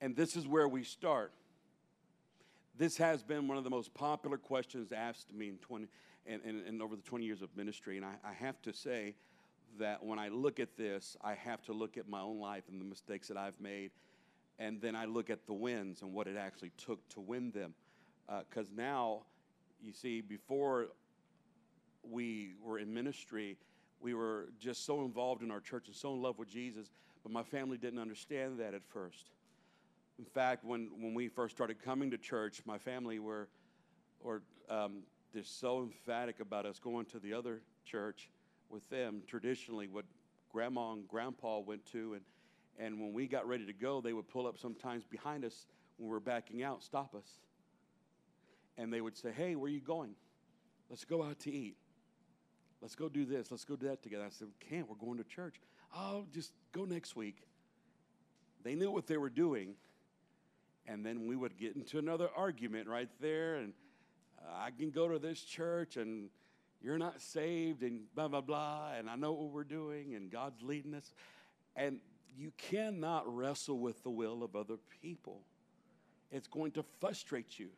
And 0.00 0.16
this 0.16 0.34
is 0.34 0.46
where 0.46 0.68
we 0.68 0.82
start. 0.82 1.32
This 2.76 2.96
has 2.96 3.22
been 3.22 3.48
one 3.48 3.58
of 3.58 3.64
the 3.64 3.70
most 3.70 3.92
popular 3.92 4.38
questions 4.38 4.92
asked 4.92 5.28
to 5.28 5.34
me 5.34 5.48
in 5.48 5.58
20, 5.58 5.86
and, 6.26 6.40
and, 6.44 6.66
and 6.66 6.82
over 6.82 6.96
the 6.96 7.02
20 7.02 7.24
years 7.24 7.42
of 7.42 7.54
ministry. 7.56 7.96
And 7.96 8.04
I, 8.04 8.14
I 8.24 8.32
have 8.32 8.60
to 8.62 8.72
say 8.72 9.14
that 9.78 10.04
when 10.04 10.18
I 10.18 10.28
look 10.28 10.60
at 10.60 10.76
this, 10.76 11.16
I 11.22 11.34
have 11.34 11.62
to 11.64 11.72
look 11.72 11.96
at 11.96 12.08
my 12.08 12.20
own 12.20 12.38
life 12.38 12.64
and 12.70 12.80
the 12.80 12.84
mistakes 12.84 13.28
that 13.28 13.36
I've 13.36 13.60
made. 13.60 13.90
And 14.58 14.80
then 14.80 14.94
I 14.94 15.04
look 15.04 15.30
at 15.30 15.46
the 15.46 15.52
wins 15.52 16.02
and 16.02 16.12
what 16.12 16.26
it 16.26 16.36
actually 16.36 16.70
took 16.76 17.06
to 17.10 17.20
win 17.20 17.50
them. 17.50 17.74
Because 18.48 18.68
uh, 18.68 18.76
now, 18.76 19.22
you 19.82 19.92
see, 19.92 20.20
before 20.20 20.88
we 22.08 22.52
were 22.62 22.78
in 22.78 22.92
ministry, 22.92 23.56
we 24.00 24.14
were 24.14 24.48
just 24.58 24.84
so 24.84 25.02
involved 25.02 25.42
in 25.42 25.50
our 25.50 25.60
church 25.60 25.88
and 25.88 25.96
so 25.96 26.12
in 26.12 26.22
love 26.22 26.38
with 26.38 26.48
Jesus, 26.48 26.90
but 27.22 27.32
my 27.32 27.42
family 27.42 27.76
didn't 27.76 27.98
understand 27.98 28.58
that 28.60 28.74
at 28.74 28.84
first. 28.84 29.30
In 30.18 30.24
fact, 30.24 30.64
when, 30.64 30.90
when 30.98 31.14
we 31.14 31.28
first 31.28 31.54
started 31.56 31.82
coming 31.82 32.10
to 32.10 32.18
church, 32.18 32.62
my 32.64 32.78
family 32.78 33.18
were, 33.18 33.48
or 34.20 34.42
um, 34.70 35.02
they're 35.34 35.42
so 35.42 35.82
emphatic 35.82 36.40
about 36.40 36.64
us 36.64 36.78
going 36.78 37.04
to 37.06 37.18
the 37.18 37.34
other 37.34 37.60
church 37.84 38.30
with 38.70 38.88
them, 38.88 39.22
traditionally 39.26 39.88
what 39.88 40.04
grandma 40.50 40.92
and 40.92 41.06
grandpa 41.08 41.58
went 41.58 41.84
to. 41.86 42.14
And, 42.14 42.22
and 42.78 43.00
when 43.00 43.12
we 43.12 43.26
got 43.26 43.46
ready 43.46 43.66
to 43.66 43.72
go, 43.72 44.00
they 44.00 44.12
would 44.12 44.28
pull 44.28 44.46
up 44.46 44.56
sometimes 44.56 45.04
behind 45.04 45.44
us 45.44 45.66
when 45.98 46.08
we 46.08 46.16
are 46.16 46.20
backing 46.20 46.62
out, 46.62 46.82
stop 46.82 47.14
us. 47.14 47.26
And 48.78 48.92
they 48.92 49.00
would 49.00 49.16
say, 49.16 49.32
Hey, 49.32 49.56
where 49.56 49.66
are 49.66 49.74
you 49.74 49.80
going? 49.80 50.14
Let's 50.88 51.04
go 51.04 51.22
out 51.22 51.40
to 51.40 51.52
eat. 51.52 51.76
Let's 52.80 52.94
go 52.94 53.08
do 53.08 53.24
this. 53.24 53.50
Let's 53.50 53.64
go 53.64 53.76
do 53.76 53.88
that 53.88 54.02
together. 54.02 54.24
I 54.24 54.30
said, 54.30 54.48
Can't. 54.68 54.88
We're 54.88 54.96
going 54.96 55.18
to 55.18 55.24
church. 55.24 55.56
Oh, 55.96 56.26
just 56.32 56.52
go 56.72 56.84
next 56.84 57.16
week. 57.16 57.42
They 58.62 58.74
knew 58.74 58.90
what 58.90 59.06
they 59.06 59.16
were 59.16 59.30
doing. 59.30 59.74
And 60.86 61.04
then 61.04 61.26
we 61.26 61.34
would 61.34 61.56
get 61.56 61.76
into 61.76 61.98
another 61.98 62.28
argument 62.36 62.88
right 62.88 63.08
there. 63.20 63.56
And 63.56 63.72
I 64.52 64.70
can 64.70 64.90
go 64.90 65.08
to 65.08 65.18
this 65.18 65.40
church 65.40 65.96
and 65.96 66.28
you're 66.82 66.98
not 66.98 67.20
saved 67.20 67.82
and 67.82 68.02
blah, 68.14 68.28
blah, 68.28 68.40
blah, 68.40 68.92
and 68.98 69.08
I 69.08 69.16
know 69.16 69.32
what 69.32 69.50
we're 69.50 69.64
doing 69.64 70.14
and 70.14 70.30
God's 70.30 70.62
leading 70.62 70.94
us. 70.94 71.14
And 71.76 71.98
you 72.36 72.52
cannot 72.58 73.32
wrestle 73.32 73.78
with 73.78 74.02
the 74.02 74.10
will 74.10 74.42
of 74.42 74.54
other 74.54 74.76
people, 75.02 75.40
it's 76.30 76.48
going 76.48 76.72
to 76.72 76.84
frustrate 77.00 77.58
you. 77.58 77.68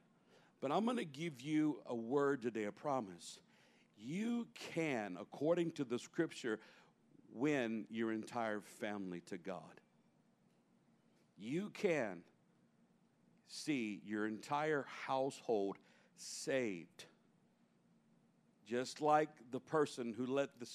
But 0.61 0.73
I'm 0.73 0.85
going 0.85 0.97
to 0.97 1.05
give 1.05 1.41
you 1.43 1.81
a 1.87 1.95
word 1.95 2.43
today, 2.43 2.65
a 2.65 2.73
promise. 2.73 3.39
You 3.99 4.47
can, 4.55 5.17
according 5.21 5.73
to 5.73 5.85
the 5.85 5.99
scripture, 5.99 6.59
win 7.33 7.85
your 7.91 8.13
entire 8.13 8.61
family 8.61 9.21
to 9.27 9.37
God. 9.37 9.61
You 11.39 11.71
can 11.75 12.23
see 13.47 14.01
your 14.05 14.27
entire 14.27 14.87
household 15.07 15.77
saved. 16.17 17.05
Just 18.67 19.01
like 19.01 19.29
the 19.51 19.61
person 19.61 20.15
who 20.17 20.27
let 20.27 20.51
the, 20.59 20.69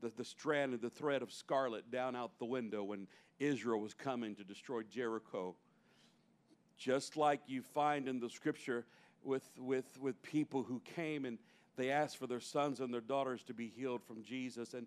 the, 0.00 0.12
the 0.16 0.24
strand 0.24 0.74
of 0.74 0.80
the 0.80 0.90
thread 0.90 1.22
of 1.22 1.32
scarlet 1.32 1.90
down 1.90 2.16
out 2.16 2.38
the 2.38 2.44
window 2.44 2.82
when 2.82 3.06
Israel 3.38 3.80
was 3.80 3.94
coming 3.94 4.34
to 4.36 4.44
destroy 4.44 4.82
Jericho. 4.82 5.54
Just 6.76 7.16
like 7.16 7.40
you 7.46 7.62
find 7.62 8.08
in 8.08 8.18
the 8.18 8.28
scripture 8.28 8.84
with, 9.22 9.48
with, 9.56 10.00
with 10.00 10.20
people 10.22 10.62
who 10.64 10.80
came 10.96 11.24
and 11.24 11.38
they 11.76 11.90
asked 11.90 12.16
for 12.16 12.26
their 12.26 12.40
sons 12.40 12.80
and 12.80 12.92
their 12.92 13.00
daughters 13.00 13.42
to 13.44 13.54
be 13.54 13.68
healed 13.68 14.02
from 14.02 14.22
Jesus. 14.22 14.74
And, 14.74 14.86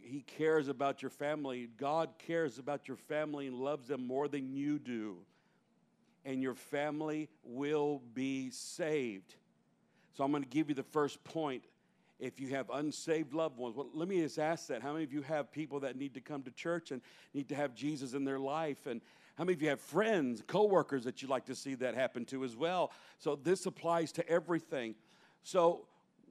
He 0.00 0.22
cares 0.22 0.68
about 0.68 1.02
your 1.02 1.10
family. 1.10 1.68
God 1.76 2.10
cares 2.18 2.58
about 2.58 2.88
your 2.88 2.96
family 2.96 3.46
and 3.46 3.56
loves 3.56 3.88
them 3.88 4.06
more 4.06 4.28
than 4.28 4.52
you 4.52 4.78
do. 4.78 5.18
And 6.24 6.42
your 6.42 6.54
family 6.54 7.28
will 7.42 8.00
be 8.14 8.50
saved. 8.50 9.34
So 10.12 10.22
I'm 10.24 10.30
going 10.30 10.42
to 10.42 10.48
give 10.48 10.68
you 10.68 10.74
the 10.74 10.82
first 10.82 11.22
point. 11.24 11.64
If 12.20 12.38
you 12.38 12.48
have 12.48 12.70
unsaved 12.70 13.34
loved 13.34 13.58
ones, 13.58 13.74
well, 13.74 13.88
let 13.92 14.06
me 14.06 14.20
just 14.20 14.38
ask 14.38 14.68
that. 14.68 14.80
How 14.82 14.92
many 14.92 15.02
of 15.02 15.12
you 15.12 15.22
have 15.22 15.50
people 15.50 15.80
that 15.80 15.96
need 15.96 16.14
to 16.14 16.20
come 16.20 16.42
to 16.44 16.52
church 16.52 16.92
and 16.92 17.02
need 17.34 17.48
to 17.48 17.56
have 17.56 17.74
Jesus 17.74 18.14
in 18.14 18.24
their 18.24 18.38
life? 18.38 18.86
And 18.86 19.00
how 19.34 19.44
many 19.44 19.54
of 19.54 19.62
you 19.62 19.70
have 19.70 19.80
friends, 19.80 20.42
coworkers 20.46 21.02
that 21.04 21.20
you'd 21.20 21.30
like 21.30 21.46
to 21.46 21.54
see 21.56 21.74
that 21.76 21.96
happen 21.96 22.24
to 22.26 22.44
as 22.44 22.54
well? 22.54 22.92
So 23.18 23.34
this 23.34 23.66
applies 23.66 24.12
to 24.12 24.28
everything. 24.28 24.94
So 25.42 25.86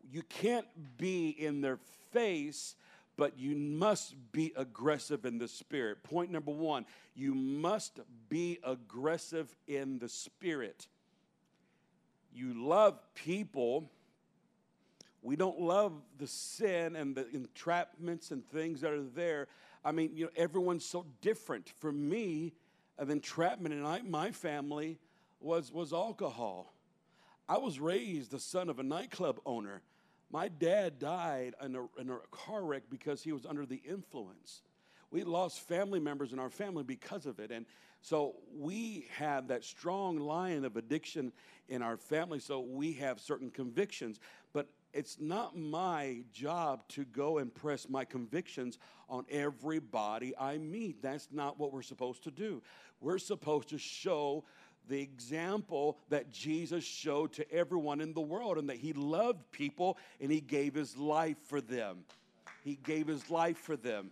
you 0.09 0.21
can't 0.23 0.67
be 0.97 1.29
in 1.29 1.59
their 1.59 1.79
face, 2.11 2.75
but 3.17 3.37
you 3.37 3.55
must 3.55 4.15
be 4.31 4.53
aggressive 4.55 5.25
in 5.25 5.37
the 5.37 5.47
spirit. 5.47 6.03
Point 6.03 6.31
number 6.31 6.51
one 6.51 6.85
you 7.15 7.33
must 7.35 7.99
be 8.29 8.59
aggressive 8.63 9.53
in 9.67 9.99
the 9.99 10.09
spirit. 10.09 10.87
You 12.33 12.53
love 12.53 12.99
people. 13.13 13.89
We 15.21 15.35
don't 15.35 15.59
love 15.59 15.93
the 16.17 16.25
sin 16.25 16.95
and 16.95 17.15
the 17.15 17.25
entrapments 17.25 18.31
and 18.31 18.43
things 18.49 18.81
that 18.81 18.91
are 18.91 19.03
there. 19.03 19.47
I 19.83 19.91
mean, 19.91 20.11
you 20.15 20.25
know, 20.25 20.31
everyone's 20.35 20.85
so 20.85 21.05
different. 21.21 21.73
For 21.79 21.91
me, 21.91 22.53
an 22.97 23.11
entrapment 23.11 23.73
in 23.75 24.09
my 24.11 24.31
family 24.31 24.97
was, 25.39 25.71
was 25.71 25.93
alcohol. 25.93 26.73
I 27.49 27.57
was 27.57 27.79
raised 27.79 28.31
the 28.31 28.39
son 28.39 28.69
of 28.69 28.79
a 28.79 28.83
nightclub 28.83 29.39
owner. 29.45 29.81
My 30.31 30.47
dad 30.47 30.97
died 30.97 31.55
in 31.63 31.75
a, 31.75 31.85
in 31.99 32.09
a 32.09 32.17
car 32.31 32.63
wreck 32.63 32.83
because 32.89 33.21
he 33.21 33.33
was 33.33 33.45
under 33.45 33.65
the 33.65 33.81
influence. 33.87 34.61
We 35.11 35.23
lost 35.23 35.59
family 35.59 35.99
members 35.99 36.31
in 36.31 36.39
our 36.39 36.49
family 36.49 36.83
because 36.83 37.25
of 37.25 37.39
it. 37.39 37.51
And 37.51 37.65
so 38.01 38.35
we 38.57 39.07
have 39.17 39.49
that 39.49 39.65
strong 39.65 40.17
line 40.17 40.63
of 40.63 40.77
addiction 40.77 41.33
in 41.67 41.81
our 41.81 41.97
family. 41.97 42.39
So 42.39 42.61
we 42.61 42.93
have 42.93 43.19
certain 43.19 43.51
convictions. 43.51 44.21
But 44.53 44.69
it's 44.93 45.19
not 45.19 45.57
my 45.57 46.23
job 46.31 46.87
to 46.89 47.03
go 47.03 47.37
and 47.39 47.53
press 47.53 47.89
my 47.89 48.05
convictions 48.05 48.79
on 49.09 49.25
everybody 49.29 50.33
I 50.37 50.57
meet. 50.57 51.01
That's 51.01 51.27
not 51.31 51.59
what 51.59 51.73
we're 51.73 51.81
supposed 51.81 52.23
to 52.23 52.31
do. 52.31 52.61
We're 53.01 53.17
supposed 53.17 53.69
to 53.69 53.77
show 53.77 54.45
the 54.89 55.01
example 55.01 55.97
that 56.09 56.31
Jesus 56.31 56.83
showed 56.83 57.33
to 57.33 57.51
everyone 57.51 58.01
in 58.01 58.13
the 58.13 58.21
world 58.21 58.57
and 58.57 58.69
that 58.69 58.77
he 58.77 58.93
loved 58.93 59.51
people 59.51 59.97
and 60.19 60.31
he 60.31 60.41
gave 60.41 60.73
his 60.73 60.97
life 60.97 61.37
for 61.45 61.61
them. 61.61 61.99
He 62.63 62.77
gave 62.83 63.07
his 63.07 63.29
life 63.29 63.57
for 63.57 63.75
them. 63.75 64.11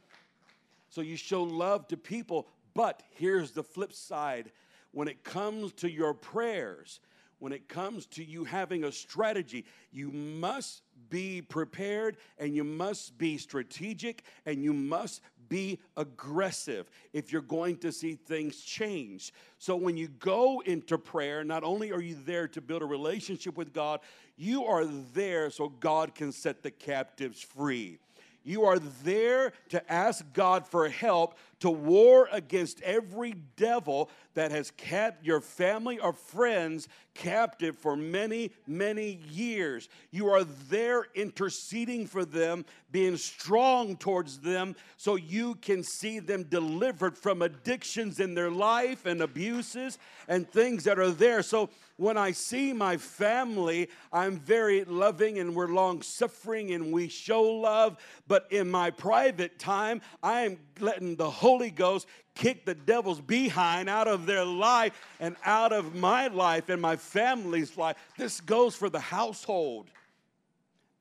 So 0.89 1.01
you 1.01 1.17
show 1.17 1.43
love 1.43 1.87
to 1.89 1.97
people, 1.97 2.47
but 2.73 3.03
here's 3.11 3.51
the 3.51 3.63
flip 3.63 3.93
side. 3.93 4.51
When 4.91 5.07
it 5.07 5.23
comes 5.23 5.73
to 5.73 5.89
your 5.89 6.13
prayers, 6.13 6.99
when 7.39 7.53
it 7.53 7.67
comes 7.67 8.05
to 8.07 8.23
you 8.23 8.43
having 8.43 8.83
a 8.83 8.91
strategy, 8.91 9.65
you 9.91 10.11
must 10.11 10.81
be 11.09 11.41
prepared 11.41 12.17
and 12.37 12.55
you 12.55 12.63
must 12.63 13.17
be 13.17 13.37
strategic 13.37 14.23
and 14.45 14.63
you 14.63 14.73
must 14.73 15.21
be 15.49 15.79
aggressive 15.97 16.89
if 17.11 17.31
you're 17.31 17.41
going 17.41 17.77
to 17.77 17.91
see 17.91 18.13
things 18.13 18.61
change. 18.61 19.33
So 19.57 19.75
when 19.75 19.97
you 19.97 20.07
go 20.07 20.61
into 20.61 20.97
prayer, 20.97 21.43
not 21.43 21.63
only 21.63 21.91
are 21.91 22.01
you 22.01 22.15
there 22.25 22.47
to 22.49 22.61
build 22.61 22.81
a 22.81 22.85
relationship 22.85 23.57
with 23.57 23.73
God, 23.73 23.99
you 24.37 24.65
are 24.65 24.85
there 24.85 25.49
so 25.49 25.67
God 25.67 26.15
can 26.15 26.31
set 26.31 26.63
the 26.63 26.71
captives 26.71 27.41
free. 27.41 27.99
You 28.43 28.63
are 28.63 28.79
there 28.79 29.51
to 29.69 29.91
ask 29.91 30.25
God 30.33 30.65
for 30.65 30.87
help 30.87 31.37
to 31.59 31.69
war 31.69 32.29
against 32.31 32.81
every 32.81 33.35
devil 33.57 34.09
that 34.33 34.51
has 34.51 34.71
kept 34.71 35.25
your 35.25 35.41
family 35.41 35.99
or 35.99 36.13
friends 36.13 36.87
captive 37.19 37.77
for 37.77 37.97
many, 37.97 38.51
many 38.65 39.19
years. 39.29 39.89
You 40.09 40.29
are 40.29 40.45
there 40.45 41.07
interceding 41.13 42.07
for 42.07 42.23
them, 42.23 42.65
being 42.91 43.17
strong 43.17 43.97
towards 43.97 44.39
them, 44.39 44.75
so 44.95 45.17
you 45.17 45.55
can 45.55 45.83
see 45.83 46.19
them 46.19 46.43
delivered 46.43 47.17
from 47.17 47.41
addictions 47.41 48.21
in 48.21 48.35
their 48.35 48.49
life 48.49 49.05
and 49.05 49.21
abuses 49.21 49.97
and 50.29 50.49
things 50.49 50.85
that 50.85 50.97
are 50.97 51.11
there. 51.11 51.43
So 51.43 51.69
when 51.97 52.17
I 52.17 52.31
see 52.31 52.71
my 52.71 52.95
family, 52.95 53.89
I'm 54.13 54.39
very 54.39 54.85
loving 54.85 55.39
and 55.39 55.53
we're 55.53 55.67
long 55.67 56.01
suffering 56.01 56.71
and 56.71 56.93
we 56.93 57.09
show 57.09 57.43
love. 57.43 57.97
But 58.29 58.47
in 58.49 58.71
my 58.71 58.91
private 58.91 59.59
time, 59.59 59.99
I 60.23 60.43
am 60.43 60.59
letting 60.79 61.17
the 61.17 61.29
Holy 61.29 61.71
Ghost 61.71 62.07
kick 62.39 62.63
the 62.65 62.73
devil's 62.73 63.19
behind 63.19 63.89
out 63.89 64.07
of 64.07 64.25
their 64.25 64.45
life 64.45 64.93
and 65.19 65.35
out 65.43 65.73
of 65.73 65.93
my 65.93 66.27
life 66.27 66.69
and 66.69 66.81
my 66.81 66.95
family's 66.95 67.77
life. 67.77 67.97
This 68.17 68.39
goes 68.39 68.75
for 68.75 68.89
the 68.89 68.99
household. 68.99 69.89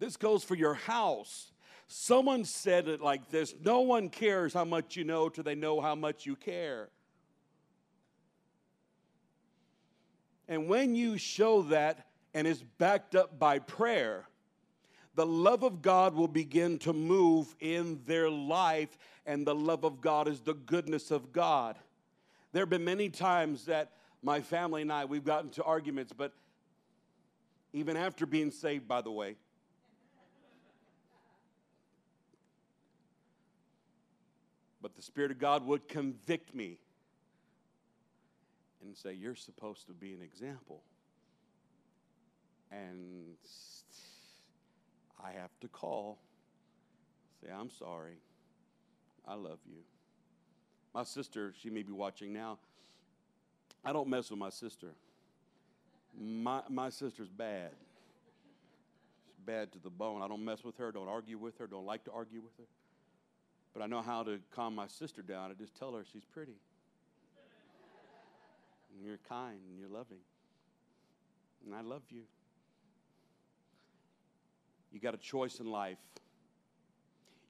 This 0.01 0.17
goes 0.17 0.43
for 0.43 0.57
your 0.57 0.75
house. 0.75 1.53
Someone 1.87 2.45
said 2.45 2.89
it 2.89 3.01
like 3.01 3.31
this 3.31 3.55
No 3.63 3.81
one 3.81 4.11
cares 4.11 4.53
how 4.53 4.65
much 4.65 4.97
you 4.97 5.05
know 5.05 5.29
till 5.29 5.45
they 5.45 5.55
know 5.55 5.81
how 5.81 5.95
much 5.95 6.27
you 6.27 6.35
care. 6.35 6.89
And 10.49 10.69
when 10.69 10.97
you 10.97 11.19
show 11.19 11.63
that 11.63 12.07
and 12.35 12.49
it's 12.49 12.65
backed 12.79 13.15
up 13.15 13.39
by 13.39 13.61
prayer, 13.61 14.28
the 15.19 15.27
love 15.27 15.65
of 15.65 15.83
God 15.83 16.15
will 16.15 16.29
begin 16.29 16.79
to 16.79 16.93
move 16.93 17.57
in 17.59 18.01
their 18.07 18.31
life, 18.31 18.97
and 19.27 19.45
the 19.45 19.55
love 19.55 19.83
of 19.83 20.01
God 20.01 20.29
is 20.29 20.39
the 20.39 20.55
goodness 20.55 21.11
of 21.11 21.33
God. 21.33 21.77
There 22.53 22.63
have 22.63 22.71
been 22.71 22.85
many 22.85 23.09
times 23.09 23.65
that 23.65 23.91
my 24.23 24.41
family 24.41 24.83
and 24.83 24.93
I, 24.93 25.07
we've 25.07 25.25
gotten 25.25 25.51
to 25.51 25.65
arguments, 25.65 26.13
but 26.17 26.35
even 27.73 27.97
after 27.97 28.27
being 28.27 28.53
saved, 28.53 28.87
by 28.87 29.01
the 29.01 29.11
way, 29.11 29.35
but 34.81 34.95
the 34.95 35.03
Spirit 35.03 35.33
of 35.33 35.41
God 35.41 35.67
would 35.67 35.89
convict 35.89 36.55
me 36.55 36.79
and 38.85 38.97
say, 38.97 39.15
You're 39.15 39.35
supposed 39.35 39.89
to 39.89 39.95
be 39.95 40.13
an 40.13 40.23
example. 40.23 40.85
And 42.71 43.35
I 45.23 45.33
have 45.33 45.51
to 45.61 45.69
call, 45.69 46.19
say, 47.43 47.51
I'm 47.53 47.71
sorry. 47.71 48.19
I 49.27 49.35
love 49.35 49.59
you. 49.67 49.81
My 50.95 51.05
sister, 51.05 51.53
she 51.61 51.71
may 51.71 51.83
be 51.83 51.93
watching 51.93 52.33
now. 52.33 52.59
I 53.85 53.93
don't 53.93 54.09
mess 54.09 54.31
with 54.31 54.39
my 54.39 54.51
sister. 54.51 54.89
My, 56.19 56.63
my 56.69 56.89
sister's 56.89 57.29
bad. 57.29 57.71
She's 59.27 59.45
bad 59.45 59.73
to 59.73 59.79
the 59.79 59.91
bone. 59.91 60.23
I 60.23 60.29
don't 60.29 60.45
mess 60.45 60.65
with 60.65 60.77
her, 60.79 60.91
don't 60.91 61.09
argue 61.09 61.39
with 61.39 61.59
her, 61.59 61.67
don't 61.67 61.87
like 61.87 62.05
to 62.05 62.13
argue 62.13 62.41
with 62.41 62.57
her. 62.59 62.65
But 63.75 63.83
I 63.83 63.87
know 63.87 64.03
how 64.03 64.23
to 64.23 64.39
calm 64.55 64.75
my 64.75 64.87
sister 64.87 65.23
down. 65.23 65.51
I 65.51 65.55
just 65.55 65.77
tell 65.77 65.93
her 65.93 66.05
she's 66.13 66.25
pretty 66.25 66.57
and 68.99 69.07
you're 69.07 69.19
kind 69.29 69.59
and 69.69 69.79
you're 69.79 69.89
loving. 69.89 70.19
And 71.65 71.75
I 71.75 71.81
love 71.81 72.03
you. 72.11 72.23
You 74.99 75.03
got 75.03 75.15
a 75.15 75.19
choice 75.19 75.61
in 75.61 75.71
life. 75.71 75.99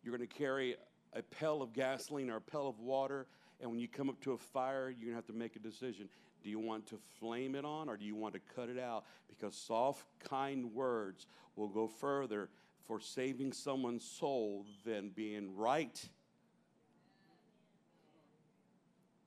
You're 0.05 0.15
going 0.15 0.29
to 0.29 0.35
carry 0.35 0.77
a 1.15 1.23
pail 1.23 1.63
of 1.63 1.73
gasoline 1.73 2.29
or 2.29 2.37
a 2.37 2.41
pail 2.43 2.69
of 2.69 2.79
water, 2.79 3.27
and 3.59 3.71
when 3.71 3.81
you 3.81 3.89
come 3.89 4.11
up 4.11 4.21
to 4.25 4.33
a 4.33 4.37
fire, 4.37 4.91
you're 4.91 5.07
going 5.07 5.13
to 5.13 5.15
have 5.15 5.27
to 5.29 5.33
make 5.33 5.57
a 5.57 5.59
decision. 5.59 6.11
Do 6.45 6.51
you 6.51 6.59
want 6.59 6.87
to 6.89 6.99
flame 7.19 7.55
it 7.55 7.65
on 7.65 7.89
or 7.89 7.97
do 7.97 8.05
you 8.05 8.15
want 8.15 8.35
to 8.35 8.41
cut 8.55 8.69
it 8.69 8.79
out? 8.79 9.07
Because 9.31 9.57
soft, 9.57 10.05
kind 10.29 10.75
words 10.75 11.27
will 11.57 11.71
go 11.71 11.89
further 11.89 12.51
for 12.87 13.01
saving 13.01 13.55
someone's 13.55 14.05
soul 14.05 14.67
than 14.85 15.09
being 15.09 15.57
right 15.57 16.07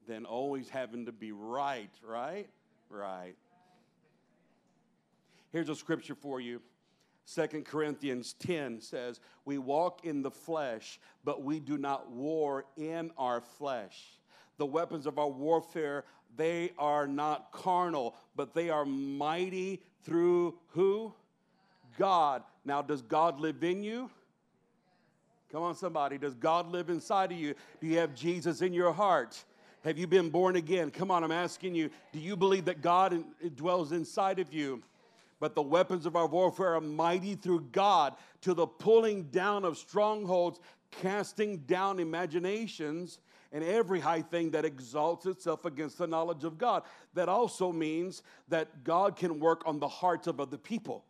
than 0.07 0.25
always 0.25 0.69
having 0.69 1.07
to 1.07 1.11
be 1.11 1.31
right, 1.31 1.89
right? 2.07 2.49
Right. 2.87 3.35
Here's 5.51 5.69
a 5.69 5.75
scripture 5.75 6.15
for 6.15 6.39
you. 6.39 6.61
Second 7.25 7.65
Corinthians 7.65 8.33
10 8.39 8.81
says, 8.81 9.19
We 9.45 9.57
walk 9.57 10.05
in 10.05 10.21
the 10.21 10.31
flesh, 10.31 10.99
but 11.23 11.43
we 11.43 11.59
do 11.59 11.77
not 11.77 12.11
war 12.11 12.65
in 12.77 13.11
our 13.17 13.41
flesh. 13.41 14.19
The 14.57 14.65
weapons 14.65 15.05
of 15.05 15.17
our 15.17 15.29
warfare, 15.29 16.03
they 16.35 16.71
are 16.77 17.07
not 17.07 17.51
carnal, 17.51 18.15
but 18.35 18.53
they 18.53 18.69
are 18.69 18.85
mighty 18.85 19.81
through 20.03 20.57
who? 20.69 21.13
God. 21.97 22.43
Now, 22.65 22.81
does 22.81 23.01
God 23.01 23.39
live 23.39 23.63
in 23.63 23.83
you? 23.83 24.09
Come 25.51 25.63
on, 25.63 25.75
somebody. 25.75 26.17
Does 26.17 26.35
God 26.35 26.71
live 26.71 26.89
inside 26.89 27.31
of 27.31 27.37
you? 27.37 27.53
Do 27.81 27.87
you 27.87 27.97
have 27.97 28.15
Jesus 28.15 28.61
in 28.61 28.73
your 28.73 28.93
heart? 28.93 29.43
Have 29.83 29.97
you 29.97 30.07
been 30.07 30.29
born 30.29 30.55
again? 30.55 30.91
Come 30.91 31.11
on, 31.11 31.23
I'm 31.23 31.31
asking 31.31 31.75
you. 31.75 31.89
Do 32.13 32.19
you 32.19 32.37
believe 32.37 32.65
that 32.65 32.81
God 32.81 33.23
dwells 33.55 33.91
inside 33.91 34.39
of 34.39 34.53
you? 34.53 34.81
But 35.41 35.55
the 35.55 35.61
weapons 35.63 36.05
of 36.05 36.15
our 36.15 36.27
warfare 36.27 36.75
are 36.75 36.81
mighty 36.81 37.33
through 37.33 37.61
God 37.71 38.13
to 38.41 38.53
the 38.53 38.67
pulling 38.67 39.23
down 39.23 39.65
of 39.65 39.75
strongholds, 39.75 40.59
casting 40.91 41.57
down 41.57 41.99
imaginations 41.99 43.17
and 43.51 43.63
every 43.63 43.99
high 43.99 44.21
thing 44.21 44.51
that 44.51 44.65
exalts 44.65 45.25
itself 45.25 45.65
against 45.65 45.97
the 45.97 46.05
knowledge 46.05 46.43
of 46.43 46.59
God. 46.59 46.83
That 47.15 47.27
also 47.27 47.71
means 47.71 48.21
that 48.49 48.83
God 48.83 49.15
can 49.15 49.39
work 49.39 49.63
on 49.65 49.79
the 49.79 49.87
hearts 49.87 50.27
of 50.27 50.39
other 50.39 50.57
people. 50.57 51.03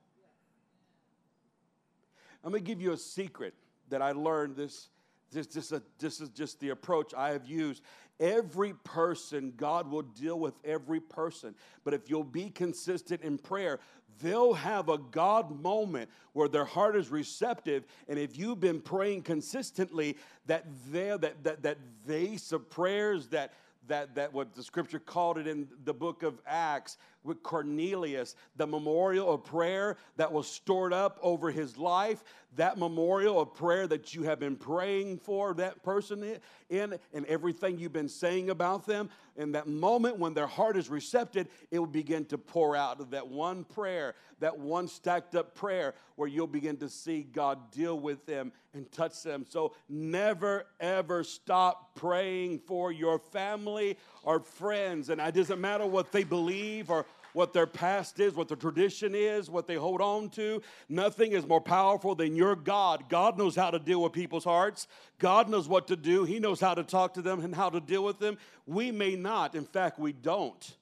Going 2.41 2.53
to 2.55 2.61
give 2.61 2.81
you 2.81 2.93
a 2.93 2.97
secret 2.97 3.53
that 3.89 4.01
I 4.01 4.13
learned 4.13 4.55
this. 4.55 4.87
This, 5.31 5.47
this, 5.47 5.73
this 5.99 6.21
is 6.21 6.29
just 6.29 6.59
the 6.59 6.69
approach 6.69 7.13
I 7.13 7.29
have 7.29 7.45
used. 7.45 7.83
Every 8.19 8.73
person, 8.83 9.53
God 9.57 9.89
will 9.89 10.03
deal 10.03 10.39
with 10.39 10.53
every 10.63 10.99
person. 10.99 11.55
But 11.83 11.93
if 11.93 12.09
you'll 12.09 12.23
be 12.23 12.49
consistent 12.49 13.21
in 13.21 13.37
prayer, 13.37 13.79
they'll 14.21 14.53
have 14.53 14.89
a 14.89 14.97
God 14.97 15.61
moment 15.61 16.09
where 16.33 16.47
their 16.47 16.65
heart 16.65 16.95
is 16.95 17.09
receptive. 17.09 17.85
And 18.07 18.19
if 18.19 18.37
you've 18.37 18.59
been 18.59 18.81
praying 18.81 19.23
consistently, 19.23 20.17
that 20.45 20.65
there, 20.91 21.17
that, 21.17 21.43
that, 21.43 21.63
that 21.63 21.77
vase 22.05 22.51
of 22.51 22.69
prayers, 22.69 23.27
that 23.29 23.53
that, 23.87 24.15
that 24.15 24.31
what 24.31 24.53
the 24.53 24.63
scripture 24.63 24.99
called 24.99 25.37
it 25.37 25.47
in 25.47 25.67
the 25.83 25.93
book 25.93 26.23
of 26.23 26.39
Acts 26.45 26.97
with 27.23 27.43
Cornelius, 27.43 28.35
the 28.55 28.67
memorial 28.67 29.33
of 29.33 29.43
prayer 29.43 29.97
that 30.17 30.31
was 30.31 30.47
stored 30.47 30.93
up 30.93 31.19
over 31.21 31.51
his 31.51 31.77
life, 31.77 32.23
that 32.55 32.77
memorial 32.77 33.39
of 33.39 33.53
prayer 33.53 33.87
that 33.87 34.13
you 34.13 34.23
have 34.23 34.39
been 34.39 34.55
praying 34.55 35.17
for 35.17 35.53
that 35.53 35.81
person 35.83 36.37
in, 36.69 36.97
and 37.13 37.25
everything 37.27 37.79
you've 37.79 37.93
been 37.93 38.09
saying 38.09 38.49
about 38.49 38.85
them. 38.85 39.09
In 39.37 39.53
that 39.53 39.67
moment 39.67 40.19
when 40.19 40.33
their 40.33 40.47
heart 40.47 40.75
is 40.75 40.89
receptive, 40.89 41.47
it 41.71 41.79
will 41.79 41.87
begin 41.87 42.25
to 42.25 42.37
pour 42.37 42.75
out 42.75 43.11
that 43.11 43.27
one 43.27 43.63
prayer, 43.63 44.15
that 44.39 44.57
one 44.59 44.87
stacked 44.89 45.35
up 45.35 45.55
prayer, 45.55 45.93
where 46.15 46.27
you'll 46.27 46.47
begin 46.47 46.75
to 46.77 46.89
see 46.89 47.23
God 47.23 47.71
deal 47.71 47.97
with 47.97 48.25
them 48.25 48.51
and 48.73 48.91
touch 48.91 49.23
them. 49.23 49.45
So 49.47 49.73
never, 49.87 50.65
ever 50.79 51.23
stop 51.23 51.95
praying 51.95 52.59
for 52.59 52.91
your 52.91 53.19
family 53.19 53.97
or 54.23 54.41
friends. 54.41 55.09
And 55.09 55.21
it 55.21 55.33
doesn't 55.33 55.61
matter 55.61 55.85
what 55.85 56.11
they 56.11 56.25
believe 56.25 56.89
or 56.89 57.05
what 57.33 57.53
their 57.53 57.67
past 57.67 58.19
is, 58.19 58.33
what 58.33 58.47
their 58.47 58.57
tradition 58.57 59.15
is, 59.15 59.49
what 59.49 59.67
they 59.67 59.75
hold 59.75 60.01
on 60.01 60.29
to. 60.31 60.61
Nothing 60.89 61.31
is 61.31 61.47
more 61.47 61.61
powerful 61.61 62.15
than 62.15 62.35
your 62.35 62.55
God. 62.55 63.05
God 63.09 63.37
knows 63.37 63.55
how 63.55 63.71
to 63.71 63.79
deal 63.79 64.01
with 64.01 64.11
people's 64.13 64.43
hearts. 64.43 64.87
God 65.19 65.49
knows 65.49 65.67
what 65.67 65.87
to 65.87 65.95
do. 65.95 66.25
He 66.25 66.39
knows 66.39 66.59
how 66.59 66.73
to 66.73 66.83
talk 66.83 67.13
to 67.15 67.21
them 67.21 67.39
and 67.39 67.55
how 67.55 67.69
to 67.69 67.79
deal 67.79 68.03
with 68.03 68.19
them. 68.19 68.37
We 68.65 68.91
may 68.91 69.15
not. 69.15 69.55
In 69.55 69.65
fact, 69.65 69.99
we 69.99 70.13
don't. 70.13 70.75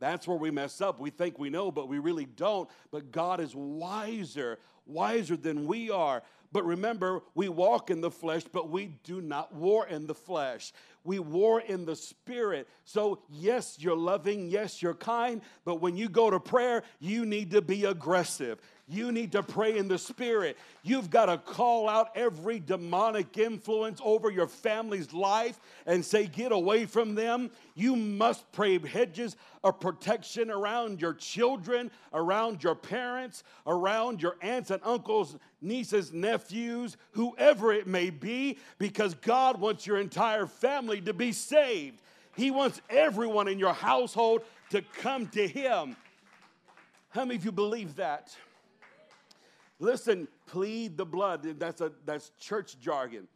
That's 0.00 0.28
where 0.28 0.36
we 0.36 0.50
mess 0.50 0.80
up. 0.80 1.00
We 1.00 1.10
think 1.10 1.38
we 1.38 1.50
know, 1.50 1.70
but 1.72 1.88
we 1.88 1.98
really 1.98 2.26
don't. 2.26 2.68
But 2.90 3.10
God 3.10 3.40
is 3.40 3.54
wiser, 3.54 4.58
wiser 4.86 5.36
than 5.36 5.66
we 5.66 5.90
are. 5.90 6.22
But 6.52 6.64
remember, 6.64 7.22
we 7.34 7.48
walk 7.48 7.90
in 7.90 8.00
the 8.00 8.10
flesh, 8.10 8.44
but 8.50 8.70
we 8.70 8.86
do 9.04 9.20
not 9.20 9.54
war 9.54 9.86
in 9.86 10.06
the 10.06 10.14
flesh. 10.14 10.72
We 11.08 11.20
war 11.20 11.62
in 11.62 11.86
the 11.86 11.96
spirit. 11.96 12.68
So, 12.84 13.20
yes, 13.30 13.78
you're 13.80 13.96
loving, 13.96 14.50
yes, 14.50 14.82
you're 14.82 14.92
kind, 14.92 15.40
but 15.64 15.80
when 15.80 15.96
you 15.96 16.10
go 16.10 16.28
to 16.28 16.38
prayer, 16.38 16.82
you 17.00 17.24
need 17.24 17.52
to 17.52 17.62
be 17.62 17.86
aggressive. 17.86 18.60
You 18.90 19.12
need 19.12 19.32
to 19.32 19.42
pray 19.42 19.76
in 19.76 19.86
the 19.86 19.98
spirit. 19.98 20.56
You've 20.82 21.10
got 21.10 21.26
to 21.26 21.36
call 21.36 21.90
out 21.90 22.08
every 22.14 22.58
demonic 22.58 23.36
influence 23.36 24.00
over 24.02 24.30
your 24.30 24.46
family's 24.46 25.12
life 25.12 25.60
and 25.84 26.02
say, 26.02 26.26
Get 26.26 26.52
away 26.52 26.86
from 26.86 27.14
them. 27.14 27.50
You 27.74 27.96
must 27.96 28.50
pray 28.52 28.78
hedges 28.78 29.36
of 29.62 29.78
protection 29.78 30.50
around 30.50 31.02
your 31.02 31.12
children, 31.12 31.90
around 32.14 32.62
your 32.64 32.74
parents, 32.74 33.44
around 33.66 34.22
your 34.22 34.36
aunts 34.40 34.70
and 34.70 34.80
uncles, 34.82 35.36
nieces, 35.60 36.12
nephews, 36.12 36.96
whoever 37.10 37.72
it 37.72 37.86
may 37.86 38.08
be, 38.08 38.56
because 38.78 39.14
God 39.14 39.60
wants 39.60 39.86
your 39.86 39.98
entire 39.98 40.46
family 40.46 40.97
to 41.06 41.14
be 41.14 41.32
saved. 41.32 42.00
He 42.36 42.50
wants 42.50 42.80
everyone 42.88 43.48
in 43.48 43.58
your 43.58 43.72
household 43.72 44.42
to 44.70 44.82
come 44.82 45.26
to 45.28 45.46
Him. 45.46 45.96
How 47.10 47.24
many 47.24 47.36
of 47.36 47.44
you 47.44 47.52
believe 47.52 47.96
that? 47.96 48.36
Listen, 49.80 50.28
plead 50.46 50.96
the 50.96 51.06
blood. 51.06 51.42
That's, 51.58 51.80
a, 51.80 51.92
that's 52.04 52.30
church 52.38 52.78
jargon. 52.80 53.28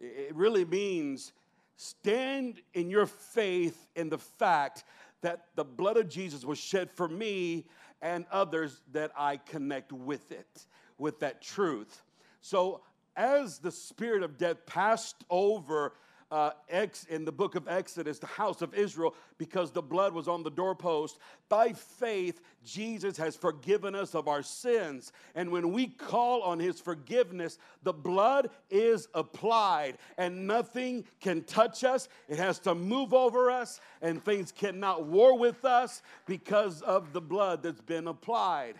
It 0.00 0.34
really 0.34 0.64
means 0.64 1.32
stand 1.76 2.60
in 2.74 2.90
your 2.90 3.06
faith 3.06 3.86
in 3.94 4.08
the 4.08 4.18
fact 4.18 4.84
that 5.20 5.46
the 5.54 5.64
blood 5.64 5.96
of 5.96 6.08
Jesus 6.08 6.44
was 6.44 6.58
shed 6.58 6.90
for 6.90 7.08
me 7.08 7.64
and 8.00 8.26
others 8.32 8.80
that 8.92 9.12
I 9.16 9.36
connect 9.36 9.92
with 9.92 10.32
it, 10.32 10.66
with 10.98 11.20
that 11.20 11.40
truth. 11.40 12.02
So, 12.40 12.80
as 13.14 13.58
the 13.58 13.70
spirit 13.70 14.22
of 14.22 14.38
death 14.38 14.64
passed 14.66 15.24
over 15.30 15.92
uh, 16.32 16.50
ex, 16.70 17.04
in 17.04 17.26
the 17.26 17.30
book 17.30 17.56
of 17.56 17.68
Exodus, 17.68 18.18
the 18.18 18.26
house 18.26 18.62
of 18.62 18.72
Israel, 18.72 19.14
because 19.36 19.70
the 19.70 19.82
blood 19.82 20.14
was 20.14 20.28
on 20.28 20.42
the 20.42 20.50
doorpost. 20.50 21.18
By 21.50 21.74
faith, 21.74 22.40
Jesus 22.64 23.18
has 23.18 23.36
forgiven 23.36 23.94
us 23.94 24.14
of 24.14 24.28
our 24.28 24.42
sins. 24.42 25.12
And 25.34 25.52
when 25.52 25.72
we 25.72 25.88
call 25.88 26.40
on 26.42 26.58
his 26.58 26.80
forgiveness, 26.80 27.58
the 27.82 27.92
blood 27.92 28.48
is 28.70 29.08
applied, 29.12 29.98
and 30.16 30.46
nothing 30.46 31.04
can 31.20 31.42
touch 31.42 31.84
us. 31.84 32.08
It 32.30 32.38
has 32.38 32.58
to 32.60 32.74
move 32.74 33.12
over 33.12 33.50
us, 33.50 33.78
and 34.00 34.24
things 34.24 34.52
cannot 34.52 35.04
war 35.04 35.38
with 35.38 35.66
us 35.66 36.00
because 36.24 36.80
of 36.80 37.12
the 37.12 37.20
blood 37.20 37.62
that's 37.62 37.82
been 37.82 38.08
applied. 38.08 38.76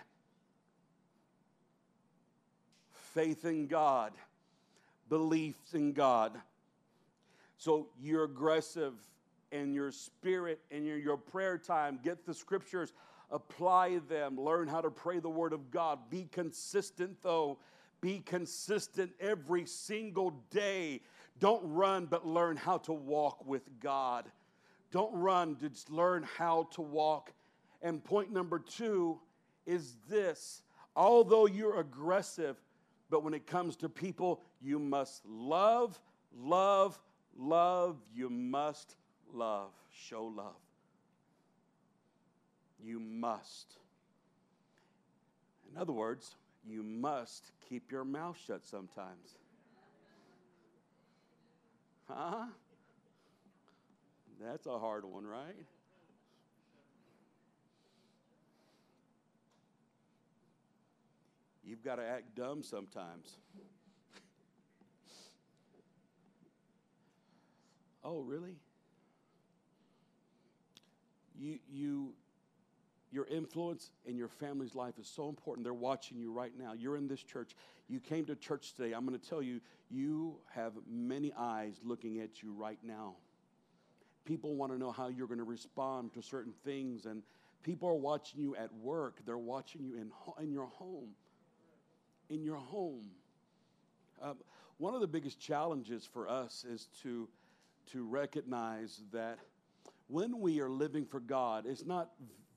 Faith 3.13 3.45
in 3.45 3.67
God, 3.67 4.15
beliefs 5.11 5.75
in 5.75 5.93
God 5.93 6.33
so 7.63 7.87
you're 8.01 8.25
aggressive 8.25 8.95
in 9.53 9.73
your 9.73 9.93
spirit 9.93 10.59
and 10.73 10.85
your, 10.85 10.99
your 10.99 11.17
prayer 11.17 11.57
time. 11.57 12.01
Get 12.03 12.27
the 12.27 12.35
scriptures, 12.35 12.93
apply 13.31 14.01
them, 14.09 14.37
learn 14.37 14.67
how 14.67 14.81
to 14.81 14.91
pray 14.91 15.21
the 15.21 15.29
word 15.29 15.53
of 15.53 15.71
God. 15.71 16.11
Be 16.11 16.29
consistent, 16.33 17.19
though. 17.23 17.59
Be 18.01 18.19
consistent 18.19 19.13
every 19.21 19.65
single 19.65 20.33
day. 20.51 21.03
Don't 21.39 21.63
run, 21.63 22.07
but 22.07 22.27
learn 22.27 22.57
how 22.57 22.79
to 22.79 22.93
walk 22.93 23.47
with 23.47 23.63
God. 23.79 24.25
Don't 24.91 25.15
run, 25.15 25.57
just 25.61 25.89
learn 25.89 26.25
how 26.37 26.65
to 26.73 26.83
walk. 26.83 27.33
And 27.81 28.03
point 28.03 28.33
number 28.33 28.59
two 28.59 29.21
is 29.67 29.95
this 30.09 30.63
although 30.97 31.47
you're 31.47 31.79
aggressive, 31.79 32.57
but 33.09 33.23
when 33.23 33.35
it 33.35 33.47
comes 33.47 33.77
to 33.77 33.89
people, 33.89 34.43
you 34.61 34.81
must 34.81 35.25
love, 35.25 36.01
love, 36.37 36.99
Love, 37.39 37.97
you 38.15 38.29
must 38.29 38.97
love. 39.33 39.71
Show 39.91 40.25
love. 40.25 40.57
You 42.83 43.01
must. 43.01 43.79
In 45.71 45.81
other 45.81 45.93
words, 45.93 46.37
you 46.69 46.83
must 46.83 47.53
keep 47.69 47.91
your 47.91 48.05
mouth 48.05 48.37
shut 48.47 48.67
sometimes. 48.67 49.39
Huh? 52.09 52.47
That's 54.41 54.67
a 54.67 54.79
hard 54.79 55.05
one, 55.05 55.25
right? 55.25 55.55
You've 61.65 61.83
got 61.83 61.97
to 61.97 62.03
act 62.03 62.35
dumb 62.37 62.63
sometimes. 62.63 63.37
Oh, 68.05 68.21
really? 68.21 68.57
You, 71.39 71.59
you, 71.71 72.13
your 73.11 73.27
influence 73.27 73.91
in 74.07 74.17
your 74.17 74.29
family's 74.29 74.75
life 74.75 74.99
is 74.99 75.07
so 75.07 75.29
important. 75.29 75.65
They're 75.65 75.75
watching 75.75 76.19
you 76.19 76.33
right 76.33 76.53
now. 76.59 76.73
You're 76.73 76.97
in 76.97 77.09
this 77.09 77.23
church. 77.23 77.55
You 77.89 78.01
came 78.01 78.25
to 78.27 78.35
church 78.35 78.75
today. 78.75 78.93
I'm 78.93 79.07
going 79.07 79.19
to 79.19 79.29
tell 79.29 79.43
you, 79.43 79.61
you 79.91 80.37
have 80.55 80.73
many 80.91 81.33
eyes 81.37 81.75
looking 81.85 82.21
at 82.21 82.43
you 82.43 82.53
right 82.53 82.79
now. 82.83 83.15
People 84.25 84.55
want 84.55 84.73
to 84.73 84.79
know 84.79 84.93
how 84.93 85.09
you're 85.09 85.27
going 85.27 85.39
to 85.39 85.45
respond 85.45 86.13
to 86.15 86.23
certain 86.23 86.53
things, 86.65 87.07
and 87.07 87.23
people 87.63 87.89
are 87.89 87.95
watching 87.95 88.41
you 88.41 88.57
at 88.57 88.73
work. 88.75 89.19
They're 89.27 89.39
watching 89.39 89.85
you 89.85 89.97
in, 89.97 90.11
in 90.43 90.53
your 90.53 90.67
home. 90.67 91.11
In 92.31 92.43
your 92.43 92.57
home. 92.57 93.11
Uh, 94.23 94.35
one 94.79 94.95
of 94.95 95.01
the 95.01 95.07
biggest 95.07 95.41
challenges 95.41 96.09
for 96.13 96.29
us 96.29 96.65
is 96.69 96.89
to 97.03 97.29
to 97.93 98.05
recognize 98.05 99.03
that 99.13 99.39
when 100.09 100.41
we 100.41 100.61
are 100.61 100.71
living 100.71 101.05
for 101.05 101.21
God, 101.21 101.67
it's 101.67 101.85
not 101.85 102.11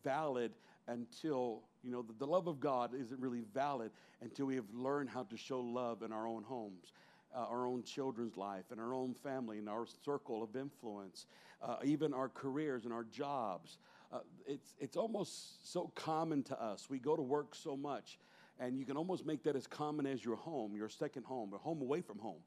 valid 0.03 0.51
until, 0.87 1.63
you 1.83 1.91
know, 1.91 2.01
the, 2.01 2.13
the, 2.13 2.27
love 2.27 2.47
of 2.47 2.59
God 2.59 2.93
isn't 2.93 3.19
really 3.19 3.43
valid 3.53 3.91
until 4.21 4.45
we 4.45 4.55
have 4.55 4.69
learned 4.73 5.09
how 5.09 5.23
to 5.23 5.37
show 5.37 5.59
love 5.59 6.03
in 6.03 6.11
our 6.11 6.27
own 6.27 6.43
homes, 6.43 6.93
uh, 7.35 7.39
our 7.39 7.65
own 7.65 7.81
children's 7.83 8.37
life, 8.37 8.65
in 8.71 8.79
our 8.79 8.93
own 8.93 9.13
family, 9.13 9.57
in 9.57 9.67
our 9.67 9.85
circle 10.03 10.43
of 10.43 10.55
influence, 10.55 11.25
uh, 11.61 11.77
even 11.83 12.13
our 12.13 12.29
careers 12.29 12.85
and 12.85 12.93
our 12.93 13.03
jobs. 13.05 13.77
Uh, 14.11 14.19
it's, 14.45 14.75
it's 14.79 14.97
almost 14.97 15.71
so 15.71 15.91
common 15.95 16.43
to 16.43 16.61
us. 16.61 16.89
We 16.89 16.99
go 16.99 17.15
to 17.15 17.21
work 17.23 17.55
so 17.55 17.75
much 17.75 18.19
And 18.59 18.77
you 18.77 18.85
can 18.85 18.95
almost 18.95 19.25
make 19.25 19.43
that 19.43 19.55
as 19.55 19.67
common 19.67 20.05
as 20.05 20.23
your 20.23 20.37
home, 20.37 20.75
your 20.75 20.89
second 20.89 21.23
home, 21.23 21.53
or 21.53 21.59
home 21.59 21.81
away 21.81 22.01
from 22.01 22.19
home. 22.19 22.39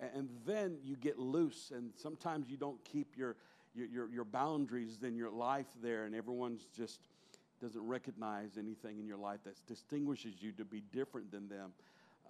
And 0.00 0.30
then 0.46 0.78
you 0.82 0.96
get 0.96 1.18
loose, 1.18 1.72
and 1.74 1.90
sometimes 1.94 2.48
you 2.48 2.56
don't 2.56 2.82
keep 2.84 3.16
your, 3.16 3.36
your, 3.74 4.08
your, 4.08 4.24
boundaries 4.24 4.98
in 5.02 5.14
your 5.14 5.30
life 5.30 5.66
there, 5.82 6.04
and 6.04 6.14
everyone's 6.14 6.66
just 6.74 7.00
doesn't 7.60 7.86
recognize 7.86 8.56
anything 8.56 8.98
in 8.98 9.06
your 9.06 9.18
life 9.18 9.40
that 9.44 9.54
distinguishes 9.66 10.34
you 10.40 10.52
to 10.52 10.64
be 10.64 10.82
different 10.92 11.30
than 11.30 11.48
them. 11.48 11.72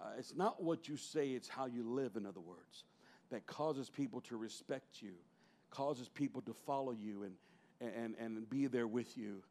Uh, 0.01 0.09
it's 0.17 0.35
not 0.35 0.61
what 0.61 0.89
you 0.89 0.97
say, 0.97 1.29
it's 1.29 1.47
how 1.47 1.65
you 1.65 1.83
live, 1.83 2.17
in 2.17 2.25
other 2.25 2.41
words, 2.41 2.83
that 3.29 3.45
causes 3.45 3.89
people 3.89 4.19
to 4.19 4.35
respect 4.35 5.01
you, 5.01 5.13
causes 5.69 6.09
people 6.09 6.41
to 6.41 6.53
follow 6.53 6.91
you 6.91 7.23
and, 7.23 7.93
and, 7.95 8.15
and 8.19 8.49
be 8.49 8.67
there 8.67 8.87
with 8.87 9.17
you. 9.17 9.41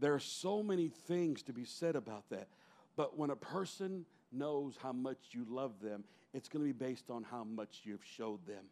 There 0.00 0.14
are 0.14 0.20
so 0.20 0.62
many 0.62 0.88
things 0.88 1.42
to 1.44 1.52
be 1.52 1.64
said 1.64 1.94
about 1.94 2.28
that. 2.30 2.48
But 2.96 3.16
when 3.16 3.30
a 3.30 3.36
person 3.36 4.04
knows 4.32 4.74
how 4.82 4.92
much 4.92 5.18
you 5.32 5.46
love 5.48 5.80
them, 5.80 6.04
it's 6.34 6.48
going 6.48 6.64
to 6.64 6.72
be 6.72 6.86
based 6.86 7.10
on 7.10 7.24
how 7.24 7.44
much 7.44 7.80
you've 7.84 8.04
showed 8.04 8.46
them, 8.46 8.64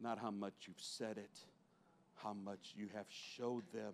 not 0.00 0.18
how 0.18 0.30
much 0.30 0.54
you've 0.66 0.76
said 0.80 1.18
it, 1.18 1.38
how 2.16 2.32
much 2.32 2.74
you 2.76 2.88
have 2.94 3.06
showed 3.08 3.64
them. 3.72 3.92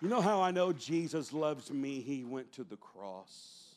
You 0.00 0.08
know 0.08 0.20
how 0.20 0.42
I 0.42 0.50
know 0.50 0.72
Jesus 0.72 1.32
loves 1.32 1.70
me? 1.70 2.00
He 2.00 2.24
went 2.24 2.52
to 2.52 2.64
the 2.64 2.76
cross. 2.76 3.76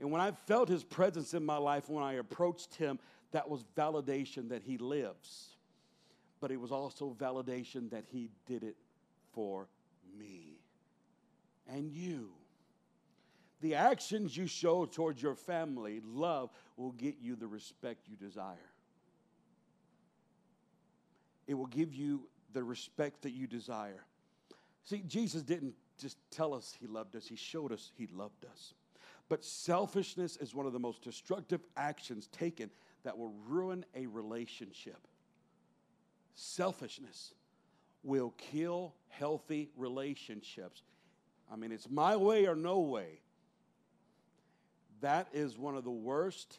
And 0.00 0.10
when 0.10 0.20
I 0.20 0.32
felt 0.32 0.68
his 0.68 0.82
presence 0.82 1.34
in 1.34 1.44
my 1.44 1.58
life, 1.58 1.88
when 1.88 2.02
I 2.02 2.14
approached 2.14 2.74
him, 2.74 2.98
that 3.30 3.48
was 3.48 3.64
validation 3.76 4.48
that 4.48 4.62
he 4.62 4.78
lives. 4.78 5.56
But 6.40 6.50
it 6.50 6.58
was 6.58 6.72
also 6.72 7.14
validation 7.18 7.90
that 7.90 8.04
he 8.10 8.30
did 8.46 8.64
it 8.64 8.76
for 9.32 9.68
me 10.18 10.58
and 11.68 11.92
you. 11.92 12.30
The 13.62 13.76
actions 13.76 14.36
you 14.36 14.48
show 14.48 14.84
towards 14.86 15.22
your 15.22 15.36
family, 15.36 16.02
love, 16.04 16.50
will 16.76 16.90
get 16.92 17.16
you 17.22 17.36
the 17.36 17.46
respect 17.46 18.08
you 18.08 18.16
desire. 18.16 18.70
It 21.46 21.54
will 21.54 21.66
give 21.66 21.94
you 21.94 22.28
the 22.52 22.64
respect 22.64 23.22
that 23.22 23.30
you 23.30 23.46
desire. 23.46 24.04
See, 24.82 25.02
Jesus 25.06 25.42
didn't 25.42 25.74
just 25.96 26.18
tell 26.32 26.54
us 26.54 26.74
he 26.78 26.88
loved 26.88 27.14
us, 27.14 27.26
he 27.28 27.36
showed 27.36 27.72
us 27.72 27.92
he 27.96 28.08
loved 28.12 28.44
us. 28.44 28.74
But 29.28 29.44
selfishness 29.44 30.36
is 30.36 30.54
one 30.54 30.66
of 30.66 30.72
the 30.72 30.80
most 30.80 31.02
destructive 31.02 31.60
actions 31.76 32.26
taken 32.26 32.68
that 33.04 33.16
will 33.16 33.32
ruin 33.46 33.84
a 33.94 34.06
relationship. 34.06 35.06
Selfishness 36.34 37.32
will 38.02 38.34
kill 38.36 38.94
healthy 39.08 39.70
relationships. 39.76 40.82
I 41.50 41.54
mean, 41.54 41.70
it's 41.70 41.88
my 41.88 42.16
way 42.16 42.46
or 42.46 42.56
no 42.56 42.80
way. 42.80 43.21
That 45.02 45.28
is 45.32 45.58
one 45.58 45.76
of 45.76 45.84
the 45.84 45.90
worst 45.90 46.58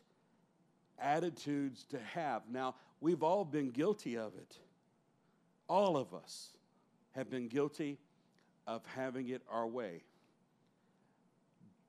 attitudes 0.99 1.85
to 1.89 1.99
have. 2.13 2.43
Now, 2.49 2.75
we've 3.01 3.23
all 3.23 3.45
been 3.45 3.71
guilty 3.71 4.17
of 4.17 4.35
it. 4.35 4.57
All 5.67 5.97
of 5.97 6.13
us 6.13 6.49
have 7.13 7.29
been 7.29 7.47
guilty 7.47 7.97
of 8.67 8.81
having 8.95 9.29
it 9.29 9.41
our 9.49 9.65
way. 9.65 10.03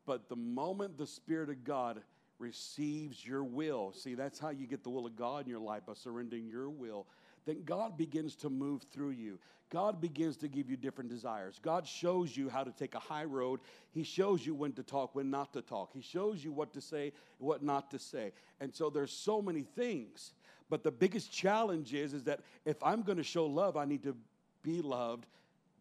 But 0.06 0.28
the 0.28 0.36
moment 0.36 0.96
the 0.96 1.06
Spirit 1.06 1.50
of 1.50 1.64
God 1.64 2.00
receives 2.38 3.24
your 3.24 3.42
will, 3.42 3.92
see, 3.92 4.14
that's 4.14 4.38
how 4.38 4.50
you 4.50 4.66
get 4.66 4.84
the 4.84 4.90
will 4.90 5.06
of 5.06 5.16
God 5.16 5.44
in 5.44 5.50
your 5.50 5.60
life 5.60 5.82
by 5.86 5.94
surrendering 5.94 6.46
your 6.46 6.70
will 6.70 7.06
then 7.46 7.62
God 7.64 7.96
begins 7.96 8.36
to 8.36 8.50
move 8.50 8.82
through 8.92 9.10
you. 9.10 9.38
God 9.70 10.00
begins 10.00 10.36
to 10.38 10.48
give 10.48 10.70
you 10.70 10.76
different 10.76 11.10
desires. 11.10 11.58
God 11.60 11.86
shows 11.86 12.36
you 12.36 12.48
how 12.48 12.62
to 12.62 12.70
take 12.70 12.94
a 12.94 13.00
high 13.00 13.24
road. 13.24 13.60
He 13.90 14.04
shows 14.04 14.46
you 14.46 14.54
when 14.54 14.72
to 14.72 14.82
talk, 14.82 15.14
when 15.14 15.30
not 15.30 15.52
to 15.54 15.62
talk. 15.62 15.90
He 15.92 16.00
shows 16.00 16.44
you 16.44 16.52
what 16.52 16.72
to 16.74 16.80
say, 16.80 17.12
what 17.38 17.62
not 17.62 17.90
to 17.90 17.98
say. 17.98 18.32
And 18.60 18.74
so 18.74 18.88
there's 18.88 19.12
so 19.12 19.42
many 19.42 19.62
things. 19.62 20.32
But 20.70 20.84
the 20.84 20.90
biggest 20.90 21.32
challenge 21.32 21.92
is, 21.92 22.14
is 22.14 22.24
that 22.24 22.40
if 22.64 22.82
I'm 22.82 23.02
going 23.02 23.18
to 23.18 23.24
show 23.24 23.46
love, 23.46 23.76
I 23.76 23.84
need 23.84 24.04
to 24.04 24.16
be 24.62 24.80
loved 24.80 25.26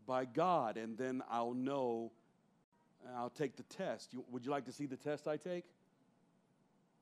by 0.06 0.26
God. 0.26 0.78
And 0.78 0.98
then 0.98 1.22
I'll 1.30 1.54
know, 1.54 2.12
I'll 3.16 3.30
take 3.30 3.56
the 3.56 3.64
test. 3.64 4.14
You, 4.14 4.24
would 4.32 4.44
you 4.44 4.52
like 4.52 4.66
to 4.66 4.72
see 4.72 4.86
the 4.86 4.98
test 4.98 5.28
I 5.28 5.38
take? 5.38 5.66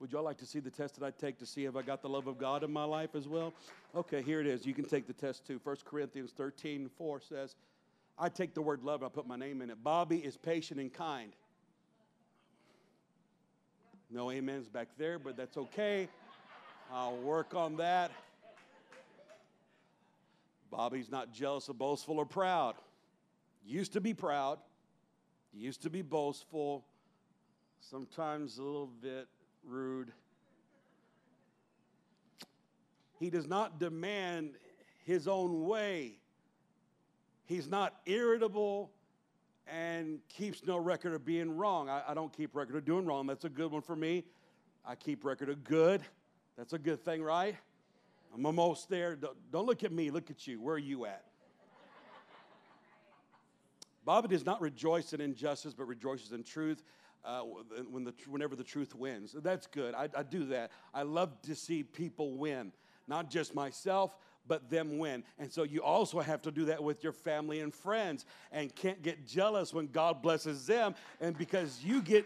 Would 0.02 0.12
y'all 0.12 0.24
like 0.24 0.40
to 0.40 0.48
see 0.48 0.60
the 0.60 0.72
test 0.72 1.00
that 1.00 1.06
I 1.06 1.12
take 1.12 1.38
to 1.38 1.46
see 1.46 1.66
if 1.66 1.76
I 1.76 1.84
got 1.84 2.02
the 2.02 2.10
love 2.10 2.26
of 2.26 2.40
God 2.40 2.64
in 2.64 2.74
my 2.74 2.86
life 2.86 3.14
as 3.14 3.28
well? 3.28 3.54
Okay, 3.96 4.24
here 4.24 4.42
it 4.42 4.48
is. 4.48 4.66
You 4.66 4.74
can 4.74 4.84
take 4.84 5.06
the 5.06 5.14
test 5.14 5.46
too. 5.46 5.62
1 5.64 5.76
Corinthians 5.86 6.32
13 6.36 6.90
4 6.98 7.22
says, 7.22 7.56
I 8.18 8.28
take 8.28 8.56
the 8.56 8.64
word 8.64 8.82
love, 8.82 9.04
I 9.04 9.10
put 9.10 9.28
my 9.28 9.36
name 9.36 9.62
in 9.62 9.70
it. 9.70 9.84
Bobby 9.84 10.18
is 10.18 10.38
patient 10.38 10.80
and 10.80 10.92
kind. 10.92 11.34
No 14.10 14.32
amens 14.32 14.70
back 14.70 14.88
there, 14.98 15.20
but 15.20 15.38
that's 15.38 15.56
okay. 15.56 16.10
I'll 16.92 17.18
work 17.18 17.54
on 17.54 17.78
that. 17.78 18.10
Bobby's 20.72 21.12
not 21.12 21.32
jealous 21.32 21.70
or 21.70 21.76
boastful 21.76 22.18
or 22.18 22.26
proud. 22.26 22.74
Used 23.64 23.94
to 23.94 24.02
be 24.02 24.16
proud, 24.16 24.58
used 25.54 25.84
to 25.84 25.92
be 25.92 26.02
boastful, 26.02 26.84
sometimes 27.80 28.58
a 28.58 28.64
little 28.64 28.90
bit 29.00 29.28
rude. 29.67 30.12
He 33.19 33.30
does 33.30 33.47
not 33.47 33.80
demand 33.80 34.56
his 35.06 35.28
own 35.28 35.65
way. 35.65 36.17
He's 37.45 37.67
not 37.67 37.95
irritable 38.06 38.91
and 39.67 40.19
keeps 40.28 40.65
no 40.65 40.78
record 40.78 41.13
of 41.13 41.24
being 41.24 41.56
wrong. 41.56 41.89
I, 41.89 42.02
I, 42.10 42.13
don't 42.13 42.36
keep 42.36 42.56
record 42.56 42.76
of 42.76 42.86
doing 42.86 43.06
wrong. 43.06 43.28
That's 43.28 43.45
a 43.45 43.50
good 43.50 43.71
one 43.71 43.82
for 43.82 43.95
me. 43.95 44.24
I 44.86 44.95
keep 44.95 45.24
record 45.24 45.50
of 45.50 45.63
good. 45.63 46.02
That's 46.58 46.74
a 46.74 46.80
good 46.80 47.04
thing, 47.06 47.21
right? 47.21 47.56
I'm 48.34 48.45
almost 48.45 48.89
there. 48.89 49.15
Don't, 49.15 49.38
don't 49.52 49.65
look 49.65 49.84
at 49.84 49.91
me, 49.91 50.10
look 50.10 50.32
at 50.32 50.47
you. 50.47 50.60
Where 50.60 50.76
are 50.76 50.80
you 50.80 51.06
at? 51.06 51.24
Bobby 54.04 54.30
does 54.30 54.45
not 54.45 54.62
rejoice 54.62 55.13
in 55.13 55.21
injustice, 55.21 55.74
but 55.74 55.86
rejoices 55.86 56.32
in 56.32 56.43
truth 56.43 56.84
uh, 57.24 57.42
when 57.90 58.04
the, 58.04 58.14
whenever 58.28 58.56
the 58.56 58.64
truth 58.64 58.96
wins. 58.96 59.36
That's 59.38 59.68
good. 59.68 59.94
I, 59.94 60.10
I 60.16 60.24
do 60.24 60.46
that. 60.46 60.72
I 60.94 61.04
love 61.04 61.42
to 61.44 61.56
see 61.56 61.84
people 61.84 62.38
win, 62.38 62.72
not 63.08 63.30
just 63.30 63.54
myself, 63.54 64.16
but 64.48 64.70
them 64.70 64.98
win. 64.98 65.24
And 65.38 65.52
so 65.52 65.64
you 65.64 65.84
also 65.84 66.20
have 66.20 66.42
to 66.44 66.52
do 66.52 66.66
that 66.66 66.84
with 66.84 67.04
your 67.04 67.14
family 67.14 67.60
and 67.60 67.74
friends 67.74 68.26
and 68.52 68.74
can't 68.76 69.02
get 69.02 69.28
jealous 69.28 69.74
when 69.74 69.88
God 69.88 70.22
blesses 70.22 70.66
them. 70.66 70.96
And 71.20 71.38
because 71.38 71.84
you 71.84 72.02
get, 72.02 72.26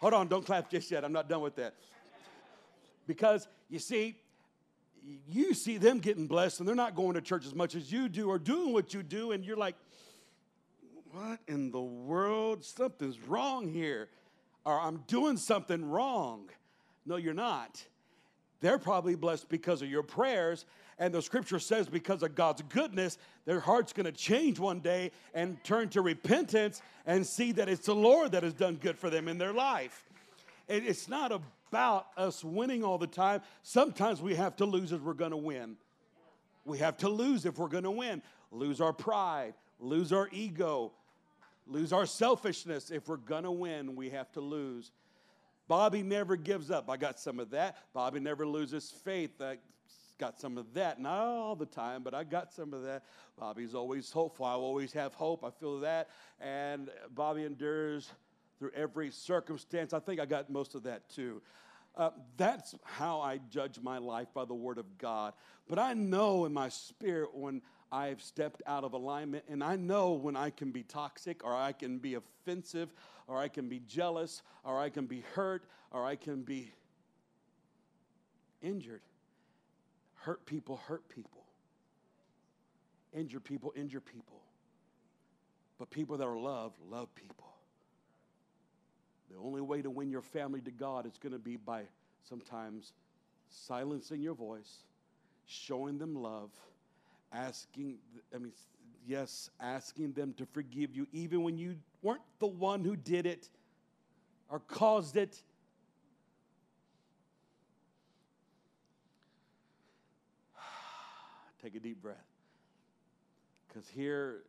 hold 0.00 0.12
on, 0.12 0.28
don't 0.28 0.44
clap 0.44 0.70
just 0.70 0.90
yet. 0.90 1.04
I'm 1.04 1.12
not 1.12 1.28
done 1.28 1.40
with 1.40 1.56
that. 1.56 1.74
Because 3.06 3.48
you 3.68 3.78
see, 3.78 4.16
you 5.26 5.54
see 5.54 5.78
them 5.78 5.98
getting 5.98 6.26
blessed 6.26 6.60
and 6.60 6.68
they're 6.68 6.76
not 6.76 6.94
going 6.94 7.14
to 7.14 7.20
church 7.20 7.46
as 7.46 7.54
much 7.54 7.74
as 7.74 7.90
you 7.90 8.08
do 8.08 8.28
or 8.28 8.38
doing 8.38 8.72
what 8.72 8.92
you 8.92 9.02
do, 9.02 9.32
and 9.32 9.44
you're 9.44 9.56
like, 9.56 9.74
what 11.12 11.40
in 11.48 11.70
the 11.70 11.80
world? 11.80 12.64
Something's 12.64 13.18
wrong 13.20 13.68
here. 13.68 14.08
Or 14.64 14.78
I'm 14.78 15.02
doing 15.06 15.36
something 15.36 15.84
wrong. 15.84 16.50
No, 17.06 17.16
you're 17.16 17.34
not. 17.34 17.82
They're 18.60 18.78
probably 18.78 19.14
blessed 19.14 19.48
because 19.48 19.82
of 19.82 19.88
your 19.88 20.02
prayers. 20.02 20.66
And 20.98 21.14
the 21.14 21.22
scripture 21.22 21.58
says, 21.58 21.88
because 21.88 22.22
of 22.22 22.34
God's 22.34 22.62
goodness, 22.68 23.16
their 23.46 23.58
heart's 23.58 23.94
to 23.94 24.12
change 24.12 24.58
one 24.58 24.80
day 24.80 25.12
and 25.34 25.62
turn 25.64 25.88
to 25.90 26.02
repentance 26.02 26.82
and 27.06 27.26
see 27.26 27.52
that 27.52 27.70
it's 27.70 27.86
the 27.86 27.94
Lord 27.94 28.32
that 28.32 28.42
has 28.42 28.52
done 28.52 28.76
good 28.76 28.98
for 28.98 29.08
them 29.08 29.26
in 29.26 29.38
their 29.38 29.54
life. 29.54 30.04
It's 30.68 31.08
not 31.08 31.32
about 31.32 32.08
us 32.16 32.44
winning 32.44 32.84
all 32.84 32.98
the 32.98 33.06
time. 33.06 33.40
Sometimes 33.62 34.20
we 34.20 34.34
have 34.34 34.56
to 34.56 34.66
lose 34.66 34.92
if 34.92 35.00
we're 35.00 35.14
to 35.30 35.38
win. 35.38 35.76
We 36.66 36.78
have 36.78 36.98
to 36.98 37.08
lose 37.08 37.46
if 37.46 37.58
we're 37.58 37.68
to 37.84 37.90
win. 37.90 38.22
Lose 38.52 38.80
our 38.80 38.92
pride, 38.92 39.54
lose 39.78 40.12
our 40.12 40.28
ego, 40.32 40.92
lose 41.70 41.92
our 41.92 42.06
selfishness. 42.06 42.90
If 42.90 43.08
we're 43.08 43.16
going 43.16 43.44
to 43.44 43.50
win, 43.50 43.96
we 43.96 44.10
have 44.10 44.30
to 44.32 44.40
lose. 44.40 44.90
Bobby 45.68 46.02
never 46.02 46.36
gives 46.36 46.70
up. 46.70 46.90
I 46.90 46.96
got 46.96 47.20
some 47.20 47.38
of 47.38 47.50
that. 47.50 47.76
Bobby 47.92 48.18
never 48.18 48.44
loses 48.46 48.90
faith. 48.90 49.40
I 49.40 49.58
got 50.18 50.40
some 50.40 50.58
of 50.58 50.74
that. 50.74 51.00
Not 51.00 51.18
all 51.18 51.54
the 51.54 51.66
time, 51.66 52.02
but 52.02 52.12
I 52.12 52.24
got 52.24 52.52
some 52.52 52.74
of 52.74 52.82
that. 52.82 53.04
Bobby's 53.38 53.74
always 53.74 54.10
hopeful. 54.10 54.46
I 54.46 54.52
always 54.52 54.92
have 54.92 55.14
hope. 55.14 55.44
I 55.44 55.50
feel 55.50 55.78
that. 55.80 56.10
And 56.40 56.90
Bobby 57.14 57.44
endures 57.44 58.10
through 58.58 58.72
every 58.74 59.10
circumstance. 59.10 59.92
I 59.92 60.00
think 60.00 60.20
I 60.20 60.26
got 60.26 60.50
most 60.50 60.74
of 60.74 60.82
that 60.82 61.08
too. 61.08 61.40
Uh, 61.96 62.10
that's 62.36 62.74
how 62.84 63.20
I 63.20 63.38
judge 63.50 63.80
my 63.80 63.98
life 63.98 64.28
by 64.34 64.44
the 64.44 64.54
Word 64.54 64.78
of 64.78 64.98
God. 64.98 65.34
But 65.68 65.78
I 65.78 65.94
know 65.94 66.44
in 66.44 66.52
my 66.52 66.68
spirit 66.68 67.34
when 67.34 67.62
I've 67.92 68.22
stepped 68.22 68.62
out 68.66 68.84
of 68.84 68.92
alignment, 68.92 69.44
and 69.48 69.64
I 69.64 69.76
know 69.76 70.12
when 70.12 70.36
I 70.36 70.50
can 70.50 70.70
be 70.70 70.82
toxic, 70.82 71.44
or 71.44 71.54
I 71.54 71.72
can 71.72 71.98
be 71.98 72.14
offensive, 72.14 72.92
or 73.26 73.38
I 73.38 73.48
can 73.48 73.68
be 73.68 73.80
jealous, 73.88 74.42
or 74.64 74.78
I 74.78 74.90
can 74.90 75.06
be 75.06 75.24
hurt, 75.34 75.64
or 75.90 76.04
I 76.04 76.16
can 76.16 76.42
be 76.42 76.72
injured. 78.62 79.02
Hurt 80.14 80.44
people 80.46 80.76
hurt 80.86 81.08
people. 81.08 81.44
Injure 83.12 83.40
people 83.40 83.72
injure 83.74 84.00
people. 84.00 84.40
But 85.78 85.90
people 85.90 86.16
that 86.18 86.26
are 86.26 86.38
loved 86.38 86.78
love 86.90 87.12
people. 87.14 87.46
The 89.30 89.38
only 89.38 89.60
way 89.60 89.80
to 89.82 89.90
win 89.90 90.10
your 90.10 90.22
family 90.22 90.60
to 90.60 90.70
God 90.70 91.06
is 91.06 91.16
going 91.18 91.32
to 91.32 91.38
be 91.38 91.56
by 91.56 91.84
sometimes 92.28 92.92
silencing 93.48 94.20
your 94.20 94.34
voice, 94.34 94.84
showing 95.46 95.98
them 95.98 96.14
love, 96.14 96.50
asking, 97.32 97.98
I 98.34 98.38
mean, 98.38 98.52
yes, 99.06 99.50
asking 99.60 100.12
them 100.12 100.34
to 100.34 100.46
forgive 100.46 100.94
you, 100.94 101.06
even 101.12 101.42
when 101.42 101.58
you 101.58 101.76
weren't 102.02 102.22
the 102.38 102.46
one 102.46 102.84
who 102.84 102.96
did 102.96 103.26
it 103.26 103.48
or 104.48 104.60
caused 104.60 105.16
it. 105.16 105.42
Take 111.62 111.74
a 111.74 111.80
deep 111.80 112.02
breath. 112.02 112.16
Because 113.68 113.88
here, 113.88 114.42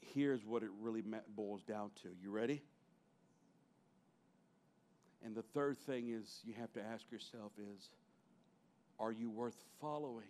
here's 0.00 0.44
what 0.44 0.62
it 0.62 0.70
really 0.80 1.02
boils 1.36 1.62
down 1.62 1.90
to. 2.02 2.08
You 2.22 2.30
ready? 2.30 2.62
And 5.24 5.34
the 5.34 5.42
third 5.42 5.78
thing 5.78 6.10
is 6.10 6.40
you 6.44 6.54
have 6.58 6.72
to 6.74 6.82
ask 6.82 7.10
yourself 7.10 7.52
is 7.58 7.90
are 8.98 9.12
you 9.12 9.30
worth 9.30 9.56
following? 9.80 10.28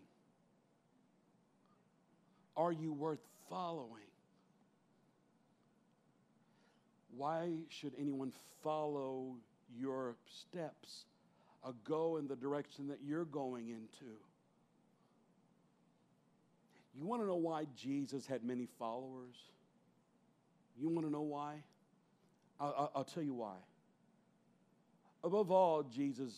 Are 2.56 2.72
you 2.72 2.92
worth 2.92 3.24
following? 3.48 4.02
Why 7.16 7.50
should 7.68 7.92
anyone 7.98 8.32
follow 8.62 9.36
your 9.76 10.16
steps 10.26 11.04
or 11.62 11.74
go 11.84 12.16
in 12.16 12.26
the 12.26 12.36
direction 12.36 12.88
that 12.88 12.98
you're 13.04 13.24
going 13.24 13.68
into? 13.68 14.12
You 16.96 17.04
want 17.04 17.22
to 17.22 17.26
know 17.26 17.36
why 17.36 17.66
Jesus 17.76 18.26
had 18.26 18.44
many 18.44 18.68
followers? 18.78 19.34
You 20.76 20.88
want 20.88 21.06
to 21.06 21.12
know 21.12 21.22
why? 21.22 21.56
I'll, 22.60 22.92
I'll, 22.94 23.04
tell 23.04 23.22
you 23.22 23.34
why. 23.34 23.56
Above 25.24 25.50
all, 25.50 25.82
Jesus 25.82 26.32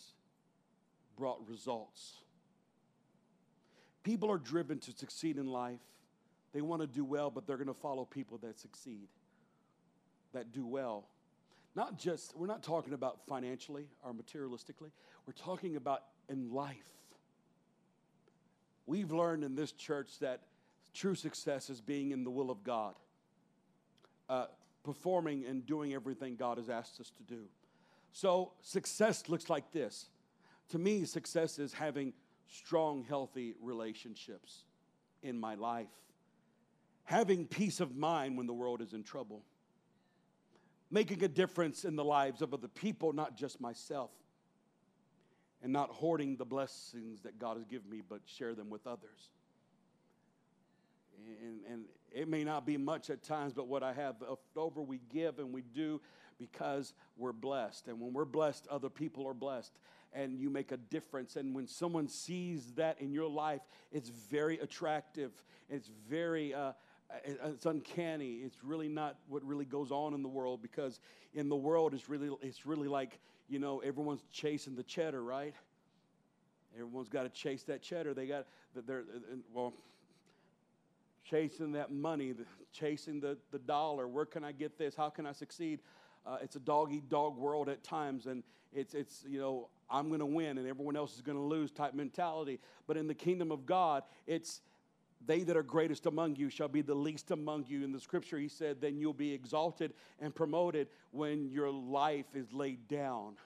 brought 1.16 1.46
results. 1.46 2.14
People 4.02 4.30
are 4.30 4.38
driven 4.38 4.78
to 4.78 4.92
succeed 4.92 5.36
in 5.36 5.46
life. 5.46 5.80
They 6.56 6.62
want 6.62 6.80
to 6.80 6.86
do 6.86 7.04
well, 7.04 7.28
but 7.28 7.46
they're 7.46 7.58
going 7.58 7.66
to 7.66 7.74
follow 7.74 8.06
people 8.06 8.38
that 8.38 8.58
succeed, 8.58 9.08
that 10.32 10.52
do 10.52 10.66
well. 10.66 11.06
Not 11.74 11.98
just, 11.98 12.34
we're 12.34 12.46
not 12.46 12.62
talking 12.62 12.94
about 12.94 13.26
financially 13.26 13.88
or 14.02 14.14
materialistically, 14.14 14.90
we're 15.26 15.34
talking 15.34 15.76
about 15.76 16.04
in 16.30 16.50
life. 16.50 16.88
We've 18.86 19.12
learned 19.12 19.44
in 19.44 19.54
this 19.54 19.70
church 19.70 20.18
that 20.20 20.44
true 20.94 21.14
success 21.14 21.68
is 21.68 21.82
being 21.82 22.12
in 22.12 22.24
the 22.24 22.30
will 22.30 22.50
of 22.50 22.64
God, 22.64 22.94
uh, 24.30 24.46
performing 24.82 25.44
and 25.44 25.66
doing 25.66 25.92
everything 25.92 26.36
God 26.36 26.56
has 26.56 26.70
asked 26.70 26.98
us 27.02 27.12
to 27.18 27.22
do. 27.22 27.42
So, 28.12 28.52
success 28.62 29.28
looks 29.28 29.50
like 29.50 29.72
this. 29.72 30.08
To 30.70 30.78
me, 30.78 31.04
success 31.04 31.58
is 31.58 31.74
having 31.74 32.14
strong, 32.48 33.04
healthy 33.06 33.56
relationships 33.60 34.64
in 35.22 35.38
my 35.38 35.54
life, 35.54 35.88
having 37.06 37.46
peace 37.46 37.80
of 37.80 37.96
mind 37.96 38.36
when 38.36 38.46
the 38.46 38.52
world 38.52 38.82
is 38.82 38.92
in 38.92 39.02
trouble, 39.02 39.42
making 40.90 41.24
a 41.24 41.28
difference 41.28 41.84
in 41.84 41.96
the 41.96 42.04
lives 42.04 42.42
of 42.42 42.52
other 42.52 42.68
people, 42.68 43.12
not 43.12 43.36
just 43.36 43.60
myself, 43.60 44.10
and 45.62 45.72
not 45.72 45.88
hoarding 45.90 46.36
the 46.36 46.44
blessings 46.44 47.22
that 47.22 47.38
God 47.38 47.56
has 47.56 47.64
given 47.64 47.88
me, 47.88 48.02
but 48.06 48.20
share 48.26 48.54
them 48.54 48.68
with 48.68 48.86
others. 48.86 49.30
And, 51.42 51.60
and 51.70 51.84
it 52.12 52.28
may 52.28 52.44
not 52.44 52.66
be 52.66 52.76
much 52.76 53.08
at 53.08 53.22
times, 53.22 53.52
but 53.52 53.68
what 53.68 53.82
I 53.82 53.92
have 53.92 54.16
left 54.20 54.56
over, 54.56 54.82
we 54.82 55.00
give 55.12 55.38
and 55.38 55.52
we 55.52 55.62
do 55.62 56.00
because 56.38 56.92
we're 57.16 57.32
blessed. 57.32 57.88
And 57.88 58.00
when 58.00 58.12
we're 58.12 58.24
blessed, 58.24 58.66
other 58.68 58.90
people 58.90 59.26
are 59.26 59.34
blessed. 59.34 59.72
And 60.12 60.38
you 60.38 60.50
make 60.50 60.72
a 60.72 60.76
difference. 60.76 61.36
And 61.36 61.54
when 61.54 61.66
someone 61.66 62.08
sees 62.08 62.72
that 62.72 63.00
in 63.00 63.12
your 63.12 63.28
life, 63.28 63.60
it's 63.92 64.08
very 64.08 64.58
attractive. 64.58 65.32
It's 65.68 65.90
very, 66.08 66.54
uh, 66.54 66.72
it's 67.24 67.66
uncanny. 67.66 68.40
It's 68.44 68.62
really 68.62 68.88
not 68.88 69.16
what 69.28 69.44
really 69.44 69.64
goes 69.64 69.90
on 69.90 70.14
in 70.14 70.22
the 70.22 70.28
world 70.28 70.62
because 70.62 71.00
in 71.34 71.48
the 71.48 71.56
world, 71.56 71.94
it's 71.94 72.08
really, 72.08 72.30
it's 72.42 72.66
really 72.66 72.88
like, 72.88 73.18
you 73.48 73.58
know, 73.58 73.80
everyone's 73.80 74.24
chasing 74.32 74.74
the 74.74 74.82
cheddar, 74.82 75.22
right? 75.22 75.54
Everyone's 76.74 77.08
got 77.08 77.22
to 77.22 77.28
chase 77.28 77.62
that 77.64 77.82
cheddar. 77.82 78.12
They 78.12 78.26
got, 78.26 78.46
they're, 78.74 79.04
well, 79.52 79.72
chasing 81.24 81.72
that 81.72 81.90
money, 81.90 82.34
chasing 82.72 83.20
the, 83.20 83.38
the 83.50 83.58
dollar. 83.58 84.06
Where 84.08 84.26
can 84.26 84.44
I 84.44 84.52
get 84.52 84.78
this? 84.78 84.94
How 84.94 85.08
can 85.08 85.26
I 85.26 85.32
succeed? 85.32 85.80
Uh, 86.26 86.38
it's 86.42 86.56
a 86.56 86.60
dog 86.60 86.92
eat 86.92 87.08
dog 87.08 87.36
world 87.36 87.68
at 87.68 87.82
times, 87.82 88.26
and 88.26 88.42
it's, 88.72 88.94
it's 88.94 89.24
you 89.28 89.38
know, 89.38 89.68
I'm 89.88 90.08
going 90.08 90.20
to 90.20 90.26
win 90.26 90.58
and 90.58 90.66
everyone 90.66 90.96
else 90.96 91.14
is 91.14 91.22
going 91.22 91.38
to 91.38 91.42
lose 91.42 91.70
type 91.70 91.94
mentality. 91.94 92.58
But 92.86 92.96
in 92.96 93.06
the 93.06 93.14
kingdom 93.14 93.52
of 93.52 93.64
God, 93.64 94.02
it's 94.26 94.60
they 95.24 95.42
that 95.42 95.56
are 95.56 95.62
greatest 95.62 96.06
among 96.06 96.36
you 96.36 96.50
shall 96.50 96.68
be 96.68 96.82
the 96.82 96.94
least 96.94 97.30
among 97.30 97.64
you. 97.68 97.84
In 97.84 97.92
the 97.92 98.00
scripture, 98.00 98.38
he 98.38 98.48
said, 98.48 98.80
then 98.80 98.98
you'll 98.98 99.12
be 99.12 99.32
exalted 99.32 99.94
and 100.20 100.34
promoted 100.34 100.88
when 101.10 101.48
your 101.50 101.70
life 101.70 102.26
is 102.34 102.52
laid 102.52 102.86
down. 102.88 103.36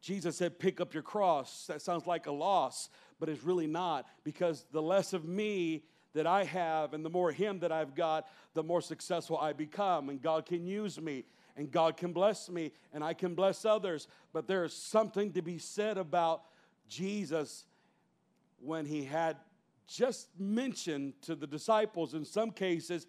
Jesus 0.00 0.36
said, 0.36 0.58
pick 0.58 0.80
up 0.80 0.94
your 0.94 1.02
cross. 1.02 1.66
That 1.66 1.82
sounds 1.82 2.06
like 2.06 2.26
a 2.26 2.32
loss, 2.32 2.88
but 3.18 3.28
it's 3.28 3.42
really 3.42 3.66
not 3.66 4.06
because 4.24 4.64
the 4.72 4.82
less 4.82 5.12
of 5.12 5.24
me 5.24 5.84
that 6.14 6.26
I 6.26 6.44
have 6.44 6.94
and 6.94 7.04
the 7.04 7.10
more 7.10 7.32
Him 7.32 7.60
that 7.60 7.72
I've 7.72 7.94
got, 7.94 8.26
the 8.54 8.62
more 8.62 8.80
successful 8.80 9.38
I 9.38 9.52
become. 9.52 10.08
And 10.08 10.20
God 10.20 10.46
can 10.46 10.66
use 10.66 11.00
me 11.00 11.24
and 11.56 11.70
God 11.70 11.96
can 11.96 12.12
bless 12.12 12.48
me 12.48 12.72
and 12.92 13.04
I 13.04 13.14
can 13.14 13.34
bless 13.34 13.64
others. 13.64 14.08
But 14.32 14.46
there 14.46 14.64
is 14.64 14.72
something 14.72 15.32
to 15.32 15.42
be 15.42 15.58
said 15.58 15.98
about 15.98 16.42
Jesus 16.88 17.64
when 18.60 18.86
He 18.86 19.04
had 19.04 19.36
just 19.90 20.28
mentioned 20.38 21.14
to 21.22 21.34
the 21.34 21.46
disciples, 21.46 22.14
in 22.14 22.24
some 22.24 22.50
cases, 22.50 23.06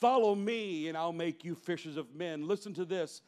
follow 0.00 0.34
me 0.34 0.88
and 0.88 0.96
I'll 0.96 1.12
make 1.12 1.44
you 1.44 1.54
fishers 1.54 1.96
of 1.96 2.14
men. 2.14 2.48
Listen 2.48 2.74
to 2.74 2.84
this. 2.84 3.22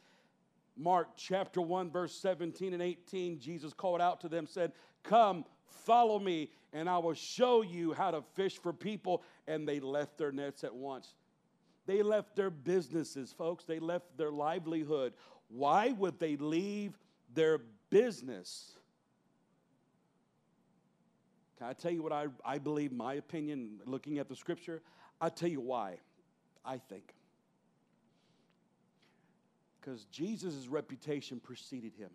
Mark 0.75 1.09
chapter 1.15 1.61
1, 1.61 1.89
verse 1.89 2.13
17 2.13 2.73
and 2.73 2.83
18, 2.83 3.39
Jesus 3.39 3.73
called 3.73 4.01
out 4.01 4.21
to 4.21 4.29
them, 4.29 4.45
said, 4.45 4.73
Come, 5.03 5.45
follow 5.65 6.19
me, 6.19 6.51
and 6.73 6.87
I 6.89 6.97
will 6.99 7.15
show 7.15 7.63
you 7.63 7.93
how 7.93 8.11
to 8.11 8.21
fish 8.35 8.59
for 8.59 8.73
people. 8.73 9.23
And 9.47 9.67
they 9.67 9.79
left 9.79 10.17
their 10.17 10.31
nets 10.31 10.63
at 10.63 10.75
once. 10.75 11.15
They 11.87 12.03
left 12.03 12.35
their 12.35 12.49
businesses, 12.49 13.33
folks. 13.33 13.63
They 13.63 13.79
left 13.79 14.17
their 14.17 14.31
livelihood. 14.31 15.13
Why 15.47 15.93
would 15.93 16.19
they 16.19 16.35
leave 16.35 16.99
their 17.33 17.61
business? 17.89 18.76
Can 21.57 21.67
I 21.67 21.73
tell 21.73 21.91
you 21.91 22.03
what 22.03 22.13
I, 22.13 22.27
I 22.45 22.59
believe, 22.59 22.91
my 22.91 23.15
opinion, 23.15 23.79
looking 23.85 24.19
at 24.19 24.29
the 24.29 24.35
scripture? 24.35 24.81
I'll 25.19 25.31
tell 25.31 25.49
you 25.49 25.61
why, 25.61 25.97
I 26.63 26.77
think. 26.77 27.13
Because 29.79 30.05
Jesus' 30.05 30.67
reputation 30.67 31.39
preceded 31.39 31.93
him. 31.95 32.11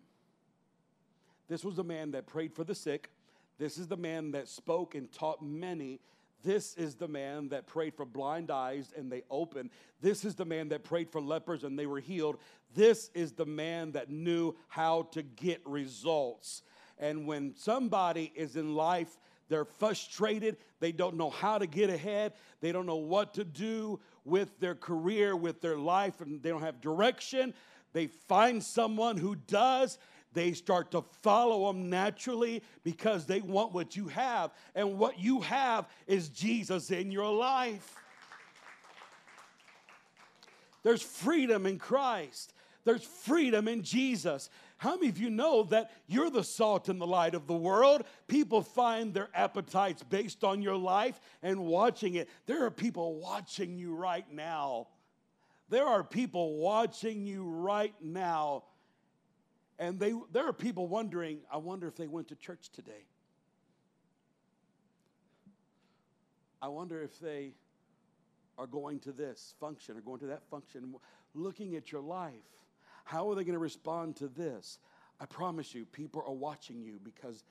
This 1.49 1.65
was 1.65 1.75
the 1.75 1.83
man 1.83 2.11
that 2.11 2.25
prayed 2.25 2.53
for 2.53 2.63
the 2.63 2.75
sick. 2.75 3.09
This 3.57 3.77
is 3.77 3.87
the 3.87 3.97
man 3.97 4.31
that 4.31 4.47
spoke 4.47 4.95
and 4.95 5.11
taught 5.11 5.43
many. 5.43 5.99
This 6.43 6.75
is 6.75 6.95
the 6.95 7.07
man 7.07 7.49
that 7.49 7.67
prayed 7.67 7.95
for 7.95 8.05
blind 8.05 8.49
eyes 8.49 8.93
and 8.95 9.11
they 9.11 9.23
opened. 9.29 9.71
This 10.01 10.23
is 10.23 10.35
the 10.35 10.45
man 10.45 10.69
that 10.69 10.83
prayed 10.83 11.09
for 11.09 11.21
lepers 11.21 11.63
and 11.63 11.77
they 11.77 11.85
were 11.85 11.99
healed. 11.99 12.37
This 12.73 13.09
is 13.13 13.33
the 13.33 13.45
man 13.45 13.91
that 13.93 14.09
knew 14.09 14.55
how 14.67 15.03
to 15.11 15.21
get 15.21 15.61
results. 15.65 16.63
And 16.97 17.27
when 17.27 17.55
somebody 17.55 18.31
is 18.35 18.55
in 18.55 18.75
life, 18.75 19.17
they're 19.49 19.65
frustrated, 19.65 20.57
they 20.79 20.91
don't 20.91 21.15
know 21.15 21.29
how 21.29 21.57
to 21.57 21.67
get 21.67 21.89
ahead, 21.89 22.33
they 22.61 22.71
don't 22.71 22.85
know 22.85 22.95
what 22.95 23.33
to 23.35 23.43
do 23.43 23.99
with 24.25 24.59
their 24.59 24.75
career, 24.75 25.35
with 25.35 25.61
their 25.61 25.77
life, 25.77 26.21
and 26.21 26.41
they 26.41 26.49
don't 26.49 26.61
have 26.61 26.81
direction. 26.81 27.53
They 27.93 28.07
find 28.07 28.63
someone 28.63 29.17
who 29.17 29.35
does, 29.35 29.97
they 30.33 30.53
start 30.53 30.91
to 30.91 31.03
follow 31.21 31.71
them 31.71 31.89
naturally 31.89 32.63
because 32.83 33.25
they 33.25 33.41
want 33.41 33.73
what 33.73 33.95
you 33.95 34.07
have. 34.07 34.51
And 34.73 34.97
what 34.97 35.19
you 35.19 35.41
have 35.41 35.87
is 36.07 36.29
Jesus 36.29 36.89
in 36.89 37.11
your 37.11 37.31
life. 37.31 37.95
There's 40.83 41.01
freedom 41.01 41.65
in 41.65 41.79
Christ, 41.79 42.53
there's 42.83 43.03
freedom 43.03 43.67
in 43.67 43.83
Jesus. 43.83 44.49
How 44.77 44.95
many 44.95 45.09
of 45.09 45.17
you 45.17 45.29
know 45.29 45.63
that 45.63 45.91
you're 46.07 46.29
the 46.29 46.43
salt 46.43 46.89
and 46.89 46.99
the 46.99 47.07
light 47.07 47.35
of 47.35 47.47
the 47.47 47.53
world? 47.53 48.03
People 48.27 48.61
find 48.61 49.13
their 49.13 49.29
appetites 49.33 50.03
based 50.03 50.43
on 50.43 50.61
your 50.61 50.75
life 50.75 51.19
and 51.41 51.65
watching 51.65 52.15
it. 52.15 52.29
There 52.45 52.65
are 52.65 52.71
people 52.71 53.15
watching 53.15 53.77
you 53.77 53.95
right 53.95 54.29
now. 54.31 54.87
There 55.69 55.85
are 55.85 56.03
people 56.03 56.57
watching 56.57 57.25
you 57.25 57.43
right 57.45 57.95
now 58.01 58.63
and 59.79 59.99
they, 59.99 60.13
there 60.31 60.47
are 60.47 60.53
people 60.53 60.87
wondering, 60.87 61.39
I 61.51 61.57
wonder 61.57 61.87
if 61.87 61.95
they 61.95 62.07
went 62.07 62.27
to 62.29 62.35
church 62.35 62.69
today. 62.71 63.05
I 66.61 66.67
wonder 66.67 67.01
if 67.01 67.19
they 67.19 67.53
are 68.57 68.67
going 68.67 68.99
to 69.01 69.11
this 69.11 69.55
function 69.59 69.97
or 69.97 70.01
going 70.01 70.19
to 70.19 70.27
that 70.27 70.43
function, 70.49 70.95
looking 71.33 71.75
at 71.75 71.91
your 71.91 72.01
life. 72.01 72.33
How 73.03 73.29
are 73.29 73.35
they 73.35 73.43
going 73.43 73.53
to 73.53 73.59
respond 73.59 74.15
to 74.17 74.27
this? 74.27 74.79
I 75.19 75.25
promise 75.25 75.73
you, 75.73 75.85
people 75.85 76.23
are 76.25 76.33
watching 76.33 76.81
you 76.81 76.99
because 77.03 77.43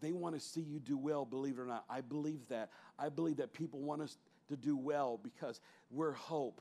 they 0.00 0.12
want 0.12 0.34
to 0.34 0.40
see 0.40 0.60
you 0.60 0.80
do 0.80 0.98
well, 0.98 1.24
believe 1.24 1.58
it 1.58 1.60
or 1.60 1.66
not. 1.66 1.84
I 1.88 2.00
believe 2.00 2.48
that. 2.48 2.70
I 2.98 3.08
believe 3.08 3.36
that 3.36 3.52
people 3.52 3.80
want 3.80 4.02
us 4.02 4.16
to 4.48 4.56
do 4.56 4.76
well 4.76 5.20
because 5.22 5.60
we're 5.90 6.12
hope. 6.12 6.60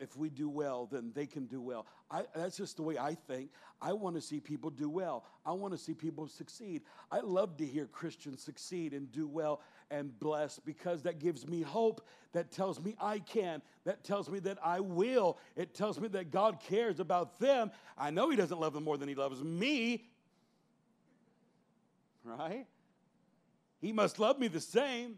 If, 0.00 0.16
we 0.16 0.28
do 0.28 0.48
well, 0.48 0.88
then 0.90 1.10
they 1.14 1.24
can 1.24 1.46
do 1.46 1.60
well. 1.60 1.86
I, 2.10 2.24
that's 2.34 2.58
just 2.58 2.76
the 2.76 2.82
way 2.82 2.98
I 2.98 3.14
think. 3.14 3.50
I 3.80 3.94
want 3.94 4.16
to 4.16 4.20
see 4.20 4.40
people 4.40 4.68
do 4.68 4.90
well. 4.90 5.24
I 5.46 5.52
want 5.52 5.72
to 5.72 5.78
see 5.78 5.94
people 5.94 6.28
succeed. 6.28 6.82
I 7.10 7.20
love 7.20 7.56
to 7.58 7.64
hear 7.64 7.86
Christians 7.86 8.42
succeed 8.42 8.92
and 8.92 9.10
do 9.10 9.26
well 9.26 9.62
and 9.90 10.18
blessed 10.18 10.64
because 10.64 11.02
that 11.02 11.18
gives 11.18 11.46
me 11.46 11.62
hope. 11.62 12.06
That 12.32 12.50
tells 12.50 12.80
me 12.80 12.94
I 13.00 13.18
can. 13.20 13.62
That 13.84 14.04
tells 14.04 14.28
me 14.28 14.38
that 14.40 14.58
I 14.62 14.80
will. 14.80 15.38
It 15.56 15.74
tells 15.74 15.98
me 15.98 16.08
that 16.08 16.30
God 16.30 16.60
cares 16.60 17.00
about 17.00 17.38
them. 17.38 17.70
I 17.96 18.10
know 18.10 18.30
He 18.30 18.36
doesn't 18.36 18.60
love 18.60 18.74
them 18.74 18.84
more 18.84 18.98
than 18.98 19.08
He 19.08 19.14
loves 19.14 19.42
me. 19.42 20.04
Right? 22.24 22.66
He 23.80 23.92
must 23.92 24.18
love 24.18 24.38
me 24.38 24.48
the 24.48 24.60
same. 24.60 25.16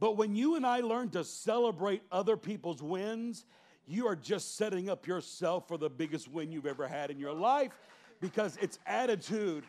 But 0.00 0.16
when 0.16 0.34
you 0.34 0.56
and 0.56 0.66
I 0.66 0.80
learn 0.80 1.10
to 1.10 1.24
celebrate 1.24 2.02
other 2.10 2.36
people's 2.36 2.82
wins, 2.82 3.44
you 3.86 4.06
are 4.06 4.16
just 4.16 4.56
setting 4.56 4.88
up 4.88 5.06
yourself 5.06 5.68
for 5.68 5.76
the 5.76 5.90
biggest 5.90 6.28
win 6.28 6.50
you've 6.50 6.66
ever 6.66 6.88
had 6.88 7.10
in 7.10 7.18
your 7.18 7.34
life 7.34 7.72
because 8.20 8.56
it's 8.60 8.78
attitude. 8.86 9.64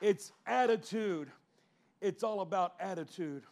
It's 0.00 0.32
attitude. 0.46 1.30
It's 2.02 2.24
all 2.24 2.40
about 2.40 2.74
attitude. 2.80 3.44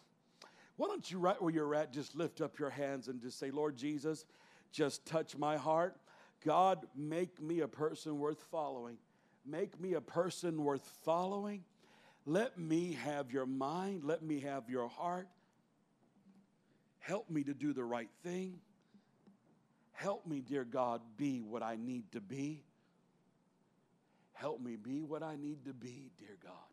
Why 0.76 0.88
don't 0.88 1.08
you, 1.08 1.18
right 1.18 1.40
where 1.40 1.52
you're 1.52 1.74
at, 1.74 1.92
just 1.92 2.16
lift 2.16 2.40
up 2.40 2.58
your 2.58 2.70
hands 2.70 3.08
and 3.08 3.20
just 3.20 3.38
say, 3.38 3.50
Lord 3.50 3.76
Jesus, 3.76 4.24
just 4.72 5.06
touch 5.06 5.36
my 5.36 5.56
heart. 5.56 5.96
God, 6.44 6.86
make 6.96 7.40
me 7.40 7.60
a 7.60 7.68
person 7.68 8.18
worth 8.18 8.42
following. 8.50 8.98
Make 9.46 9.80
me 9.80 9.94
a 9.94 10.00
person 10.00 10.64
worth 10.64 10.84
following. 11.04 11.64
Let 12.26 12.58
me 12.58 12.98
have 13.04 13.30
your 13.30 13.46
mind. 13.46 14.04
Let 14.04 14.22
me 14.22 14.40
have 14.40 14.68
your 14.68 14.88
heart. 14.88 15.28
Help 16.98 17.30
me 17.30 17.44
to 17.44 17.54
do 17.54 17.72
the 17.72 17.84
right 17.84 18.10
thing. 18.24 18.58
Help 19.92 20.26
me, 20.26 20.40
dear 20.40 20.64
God, 20.64 21.02
be 21.16 21.40
what 21.40 21.62
I 21.62 21.76
need 21.76 22.10
to 22.12 22.20
be. 22.20 22.64
Help 24.32 24.60
me 24.60 24.76
be 24.76 25.02
what 25.02 25.22
I 25.22 25.36
need 25.36 25.66
to 25.66 25.74
be, 25.74 26.10
dear 26.18 26.36
God. 26.42 26.69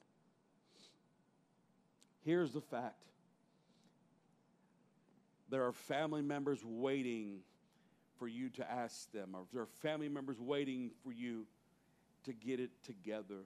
Here's 2.27 2.51
the 2.51 2.59
fact 2.59 3.05
there 5.49 5.65
are 5.65 5.71
family 5.71 6.21
members 6.21 6.59
waiting 6.65 7.39
for 8.19 8.27
you 8.27 8.49
to 8.49 8.69
ask 8.69 9.09
them, 9.13 9.29
or 9.33 9.45
there 9.53 9.61
are 9.61 9.69
family 9.81 10.09
members 10.09 10.37
waiting 10.37 10.91
for 11.05 11.13
you 11.13 11.45
to 12.25 12.33
get 12.33 12.59
it 12.59 12.71
together. 12.83 13.45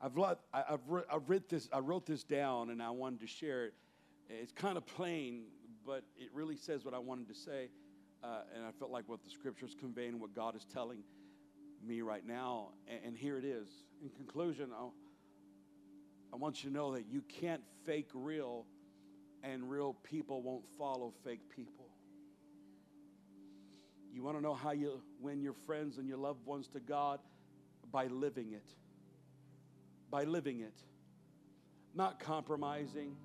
I've, 0.00 0.16
I've, 0.54 0.78
I've 1.10 1.28
read 1.28 1.48
this, 1.48 1.68
I 1.72 1.80
wrote 1.80 2.06
this 2.06 2.22
down 2.22 2.70
and 2.70 2.80
I 2.80 2.90
wanted 2.90 3.22
to 3.22 3.26
share 3.26 3.64
it. 3.64 3.74
It's 4.30 4.52
kind 4.52 4.76
of 4.76 4.86
plain, 4.86 5.46
but 5.84 6.04
it 6.16 6.28
really 6.32 6.54
says 6.54 6.84
what 6.84 6.94
I 6.94 7.00
wanted 7.00 7.26
to 7.26 7.34
say. 7.34 7.70
Uh, 8.22 8.42
and 8.54 8.64
I 8.64 8.70
felt 8.70 8.92
like 8.92 9.08
what 9.08 9.24
the 9.24 9.30
scripture's 9.30 9.70
is 9.70 9.74
conveying, 9.74 10.20
what 10.20 10.32
God 10.32 10.54
is 10.54 10.64
telling 10.72 11.00
me 11.84 12.02
right 12.02 12.24
now. 12.24 12.68
And, 12.86 13.00
and 13.06 13.16
here 13.16 13.36
it 13.36 13.44
is. 13.44 13.66
In 14.00 14.10
conclusion, 14.10 14.70
I'll, 14.72 14.94
I 16.32 16.36
want 16.36 16.62
you 16.62 16.70
to 16.70 16.74
know 16.74 16.94
that 16.94 17.06
you 17.10 17.22
can't 17.22 17.62
fake 17.84 18.10
real, 18.12 18.66
and 19.42 19.70
real 19.70 19.94
people 20.02 20.42
won't 20.42 20.64
follow 20.76 21.12
fake 21.24 21.48
people. 21.54 21.86
You 24.12 24.22
want 24.22 24.36
to 24.36 24.42
know 24.42 24.54
how 24.54 24.72
you 24.72 25.00
win 25.20 25.40
your 25.40 25.54
friends 25.66 25.98
and 25.98 26.08
your 26.08 26.18
loved 26.18 26.44
ones 26.44 26.68
to 26.68 26.80
God? 26.80 27.20
By 27.90 28.06
living 28.06 28.52
it. 28.52 28.74
By 30.10 30.24
living 30.24 30.60
it. 30.60 30.74
Not 31.94 32.18
compromising. 32.20 33.16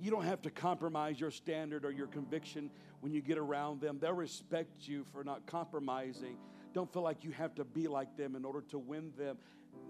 You 0.00 0.10
don't 0.10 0.24
have 0.24 0.42
to 0.42 0.50
compromise 0.50 1.20
your 1.20 1.30
standard 1.30 1.84
or 1.84 1.90
your 1.90 2.06
conviction 2.06 2.70
when 3.00 3.12
you 3.12 3.20
get 3.20 3.38
around 3.38 3.80
them. 3.80 3.98
They'll 4.00 4.12
respect 4.12 4.88
you 4.88 5.04
for 5.12 5.22
not 5.24 5.46
compromising. 5.46 6.38
Don't 6.72 6.90
feel 6.92 7.02
like 7.02 7.22
you 7.22 7.32
have 7.32 7.54
to 7.56 7.64
be 7.64 7.86
like 7.86 8.16
them 8.16 8.36
in 8.36 8.44
order 8.44 8.62
to 8.70 8.78
win 8.78 9.12
them. 9.18 9.36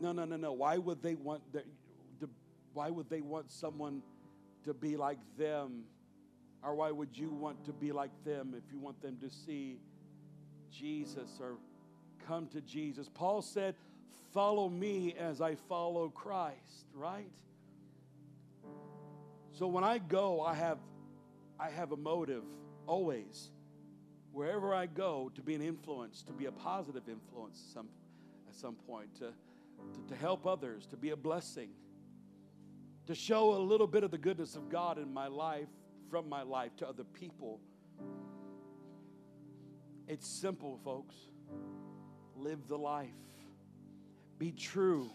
No, 0.01 0.13
no, 0.13 0.25
no, 0.25 0.37
no. 0.37 0.53
Why 0.53 0.79
would 0.79 1.03
they 1.03 1.15
want 1.15 1.43
the, 1.53 1.63
the, 2.21 2.29
why 2.73 2.91
would 2.91 3.11
they 3.11 3.21
want 3.21 3.51
someone 3.51 4.03
to 4.65 4.75
be 4.75 4.97
like 4.97 5.19
them? 5.37 5.85
Or 6.63 6.75
why 6.75 6.91
would 6.91 7.17
you 7.17 7.31
want 7.31 7.65
to 7.67 7.73
be 7.73 7.93
like 7.93 8.11
them 8.25 8.55
if 8.57 8.73
you 8.73 8.79
want 8.79 9.01
them 9.03 9.17
to 9.23 9.31
see 9.31 9.79
Jesus 10.71 11.39
or 11.41 11.57
come 12.27 12.49
to 12.49 12.61
Jesus? 12.61 13.09
Paul 13.13 13.43
said, 13.43 13.75
Follow 14.33 14.69
me 14.69 15.17
as 15.19 15.41
I 15.41 15.57
follow 15.57 16.09
Christ, 16.09 16.87
right? 16.95 17.31
So 19.53 19.67
when 19.67 19.83
I 19.83 19.99
go, 19.99 20.41
I 20.41 20.55
have 20.55 20.79
I 21.61 21.69
have 21.69 21.93
a 21.93 21.97
motive 21.97 22.45
always. 22.87 23.51
Wherever 24.33 24.75
I 24.75 24.87
go, 24.87 25.31
to 25.35 25.43
be 25.43 25.55
an 25.55 25.61
influence, 25.61 26.23
to 26.23 26.33
be 26.33 26.47
a 26.47 26.53
positive 26.53 27.03
influence 27.09 27.61
some, 27.75 27.89
at 28.49 28.55
some 28.55 28.77
point, 28.77 29.15
to, 29.17 29.33
to, 29.95 30.15
to 30.15 30.21
help 30.21 30.47
others, 30.47 30.87
to 30.87 30.97
be 30.97 31.11
a 31.11 31.17
blessing, 31.17 31.71
to 33.07 33.15
show 33.15 33.55
a 33.55 33.63
little 33.63 33.87
bit 33.87 34.05
of 34.05 34.11
the 34.11 34.19
goodness 34.19 34.57
of 34.57 34.69
God 34.69 34.99
in 34.99 35.13
my 35.13 35.27
life, 35.27 35.69
from 36.11 36.29
my 36.29 36.43
life 36.43 36.77
to 36.77 36.89
other 36.89 37.05
people. 37.05 37.61
It's 40.09 40.27
simple, 40.27 40.79
folks. 40.85 41.15
Live 42.37 42.67
the 42.69 42.79
life. 42.79 43.11
Be 44.39 44.53
true. 44.53 45.11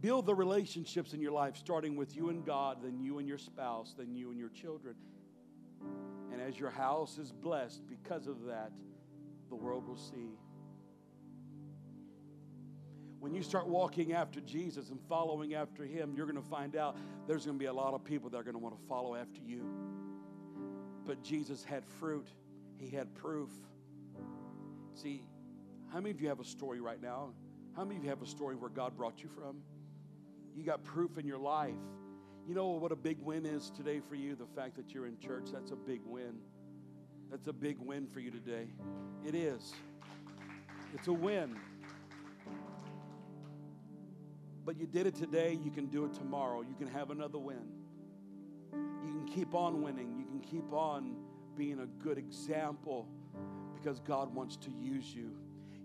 Build 0.00 0.26
the 0.26 0.34
relationships 0.34 1.12
in 1.12 1.20
your 1.20 1.32
life, 1.32 1.56
starting 1.56 1.96
with 1.96 2.14
you 2.14 2.28
and 2.28 2.44
God, 2.44 2.78
then 2.82 3.00
you 3.00 3.18
and 3.18 3.26
your 3.26 3.38
spouse, 3.38 3.94
then 3.98 4.14
you 4.14 4.30
and 4.30 4.38
your 4.38 4.50
children. 4.50 4.94
And 6.32 6.40
as 6.40 6.58
your 6.58 6.70
house 6.70 7.18
is 7.18 7.32
blessed 7.32 7.88
because 7.88 8.28
of 8.28 8.44
that, 8.44 8.70
the 9.48 9.56
world 9.56 9.88
will 9.88 9.96
see. 9.96 10.38
When 13.20 13.34
you 13.34 13.42
start 13.42 13.66
walking 13.66 14.12
after 14.12 14.40
Jesus 14.40 14.90
and 14.90 15.00
following 15.08 15.54
after 15.54 15.84
Him, 15.84 16.14
you're 16.16 16.26
going 16.26 16.40
to 16.42 16.48
find 16.48 16.76
out 16.76 16.96
there's 17.26 17.46
going 17.46 17.58
to 17.58 17.62
be 17.62 17.66
a 17.66 17.72
lot 17.72 17.94
of 17.94 18.04
people 18.04 18.30
that 18.30 18.38
are 18.38 18.44
going 18.44 18.54
to 18.54 18.60
want 18.60 18.80
to 18.80 18.86
follow 18.86 19.16
after 19.16 19.40
you. 19.44 19.64
But 21.04 21.22
Jesus 21.22 21.64
had 21.64 21.84
fruit, 21.84 22.28
He 22.76 22.88
had 22.88 23.12
proof. 23.14 23.50
See, 24.94 25.24
how 25.92 26.00
many 26.00 26.10
of 26.10 26.20
you 26.20 26.28
have 26.28 26.40
a 26.40 26.44
story 26.44 26.80
right 26.80 27.00
now? 27.02 27.30
How 27.74 27.84
many 27.84 27.96
of 27.96 28.04
you 28.04 28.10
have 28.10 28.22
a 28.22 28.26
story 28.26 28.56
where 28.56 28.70
God 28.70 28.96
brought 28.96 29.22
you 29.22 29.28
from? 29.28 29.62
You 30.54 30.64
got 30.64 30.84
proof 30.84 31.18
in 31.18 31.26
your 31.26 31.38
life. 31.38 31.74
You 32.46 32.54
know 32.54 32.68
what 32.68 32.92
a 32.92 32.96
big 32.96 33.18
win 33.20 33.46
is 33.46 33.70
today 33.70 34.00
for 34.08 34.14
you? 34.14 34.34
The 34.34 34.46
fact 34.56 34.76
that 34.76 34.94
you're 34.94 35.06
in 35.06 35.18
church, 35.18 35.48
that's 35.52 35.70
a 35.70 35.76
big 35.76 36.00
win. 36.04 36.38
That's 37.30 37.46
a 37.46 37.52
big 37.52 37.78
win 37.78 38.06
for 38.06 38.20
you 38.20 38.30
today. 38.30 38.68
It 39.26 39.34
is. 39.34 39.74
It's 40.94 41.08
a 41.08 41.12
win. 41.12 41.56
But 44.68 44.76
you 44.76 44.86
did 44.86 45.06
it 45.06 45.14
today, 45.14 45.58
you 45.64 45.70
can 45.70 45.86
do 45.86 46.04
it 46.04 46.12
tomorrow. 46.12 46.60
You 46.60 46.74
can 46.74 46.88
have 46.88 47.10
another 47.10 47.38
win. 47.38 47.72
You 48.70 49.12
can 49.12 49.26
keep 49.26 49.54
on 49.54 49.80
winning. 49.80 50.14
You 50.18 50.26
can 50.26 50.40
keep 50.40 50.70
on 50.74 51.16
being 51.56 51.80
a 51.80 51.86
good 51.86 52.18
example 52.18 53.08
because 53.74 53.98
God 54.00 54.34
wants 54.34 54.58
to 54.58 54.70
use 54.70 55.14
you. 55.14 55.34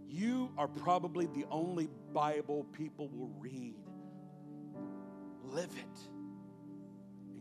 You 0.09 0.51
are 0.57 0.67
probably 0.67 1.27
the 1.27 1.45
only 1.49 1.87
Bible 2.11 2.65
people 2.73 3.07
will 3.07 3.31
read. 3.39 3.75
Live 5.45 5.71
it, 5.77 5.99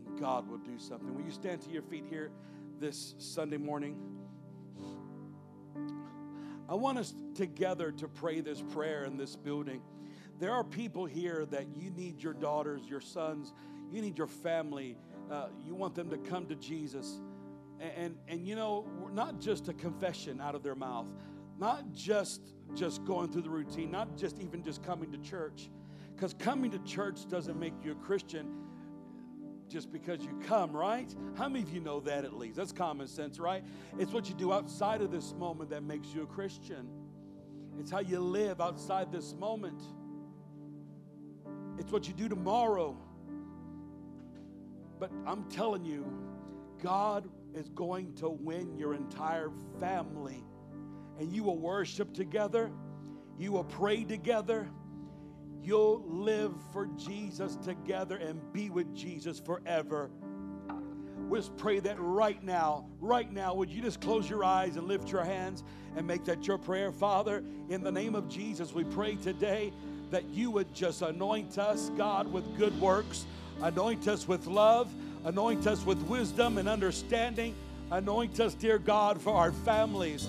and 0.07 0.17
God 0.17 0.47
will 0.47 0.59
do 0.59 0.79
something. 0.79 1.13
Will 1.13 1.25
you 1.25 1.31
stand 1.31 1.61
to 1.63 1.71
your 1.71 1.83
feet 1.83 2.05
here 2.09 2.31
this 2.79 3.15
Sunday 3.17 3.57
morning? 3.57 3.97
I 6.69 6.75
want 6.75 6.99
us 6.99 7.13
together 7.35 7.91
to 7.91 8.07
pray 8.07 8.39
this 8.39 8.61
prayer 8.71 9.03
in 9.03 9.17
this 9.17 9.35
building. 9.35 9.81
There 10.39 10.51
are 10.51 10.63
people 10.63 11.05
here 11.05 11.45
that 11.51 11.67
you 11.75 11.89
need 11.91 12.21
your 12.21 12.33
daughters, 12.33 12.81
your 12.87 13.01
sons, 13.01 13.53
you 13.91 14.01
need 14.01 14.17
your 14.17 14.27
family. 14.27 14.97
Uh, 15.31 15.47
you 15.65 15.73
want 15.75 15.95
them 15.95 16.09
to 16.09 16.17
come 16.17 16.45
to 16.47 16.55
Jesus. 16.55 17.21
And, 17.79 17.91
and, 17.95 18.15
and 18.27 18.47
you 18.47 18.55
know, 18.55 18.85
not 19.13 19.39
just 19.39 19.69
a 19.69 19.73
confession 19.73 20.41
out 20.41 20.55
of 20.55 20.63
their 20.63 20.75
mouth, 20.75 21.07
not 21.59 21.91
just 21.93 22.41
just 22.73 23.05
going 23.05 23.31
through 23.31 23.43
the 23.43 23.49
routine, 23.49 23.91
not 23.91 24.17
just 24.17 24.39
even 24.39 24.63
just 24.63 24.83
coming 24.83 25.11
to 25.11 25.17
church. 25.19 25.69
Because 26.15 26.33
coming 26.33 26.71
to 26.71 26.79
church 26.79 27.27
doesn't 27.27 27.59
make 27.59 27.73
you 27.83 27.91
a 27.91 27.95
Christian 27.95 28.63
just 29.69 29.91
because 29.91 30.21
you 30.21 30.39
come, 30.45 30.71
right? 30.71 31.13
How 31.35 31.47
many 31.49 31.63
of 31.63 31.73
you 31.73 31.79
know 31.79 31.99
that 32.01 32.25
at 32.25 32.33
least? 32.33 32.57
That's 32.57 32.71
common 32.71 33.07
sense, 33.07 33.39
right? 33.39 33.63
It's 33.97 34.11
what 34.11 34.29
you 34.29 34.35
do 34.35 34.53
outside 34.53 35.01
of 35.01 35.11
this 35.11 35.33
moment 35.33 35.69
that 35.71 35.83
makes 35.83 36.13
you 36.13 36.23
a 36.23 36.27
Christian. 36.27 36.87
It's 37.79 37.89
how 37.89 37.99
you 37.99 38.19
live 38.19 38.61
outside 38.61 39.11
this 39.11 39.33
moment. 39.33 39.81
It's 41.77 41.91
what 41.91 42.07
you 42.07 42.13
do 42.13 42.29
tomorrow. 42.29 42.97
But 44.99 45.11
I'm 45.25 45.43
telling 45.49 45.85
you, 45.85 46.05
God 46.81 47.27
is 47.55 47.69
going 47.69 48.13
to 48.15 48.29
win 48.29 48.77
your 48.77 48.93
entire 48.93 49.51
family. 49.79 50.43
And 51.19 51.31
you 51.31 51.43
will 51.43 51.57
worship 51.57 52.13
together, 52.13 52.71
you 53.37 53.51
will 53.51 53.63
pray 53.63 54.03
together, 54.03 54.67
you'll 55.61 56.03
live 56.07 56.53
for 56.71 56.87
Jesus 56.87 57.55
together 57.57 58.17
and 58.17 58.41
be 58.51 58.69
with 58.69 58.95
Jesus 58.95 59.39
forever. 59.39 60.09
We 61.29 61.39
just 61.39 61.55
pray 61.55 61.79
that 61.79 61.95
right 61.99 62.43
now, 62.43 62.87
right 62.99 63.31
now, 63.31 63.53
would 63.55 63.69
you 63.69 63.81
just 63.81 64.01
close 64.01 64.29
your 64.29 64.43
eyes 64.43 64.75
and 64.75 64.87
lift 64.87 65.11
your 65.11 65.23
hands 65.23 65.63
and 65.95 66.05
make 66.05 66.25
that 66.25 66.45
your 66.47 66.57
prayer? 66.57 66.91
Father, 66.91 67.43
in 67.69 67.81
the 67.83 67.91
name 67.91 68.13
of 68.13 68.27
Jesus, 68.27 68.73
we 68.73 68.83
pray 68.83 69.15
today 69.15 69.71
that 70.13 70.29
you 70.29 70.51
would 70.51 70.71
just 70.75 71.01
anoint 71.01 71.57
us, 71.57 71.89
God, 71.97 72.31
with 72.31 72.55
good 72.55 72.79
works, 72.79 73.25
anoint 73.63 74.07
us 74.07 74.27
with 74.27 74.45
love, 74.45 74.87
anoint 75.25 75.65
us 75.65 75.83
with 75.87 75.99
wisdom 76.03 76.59
and 76.59 76.69
understanding, 76.69 77.55
anoint 77.89 78.39
us, 78.39 78.53
dear 78.53 78.77
God, 78.77 79.19
for 79.19 79.33
our 79.33 79.51
families. 79.51 80.27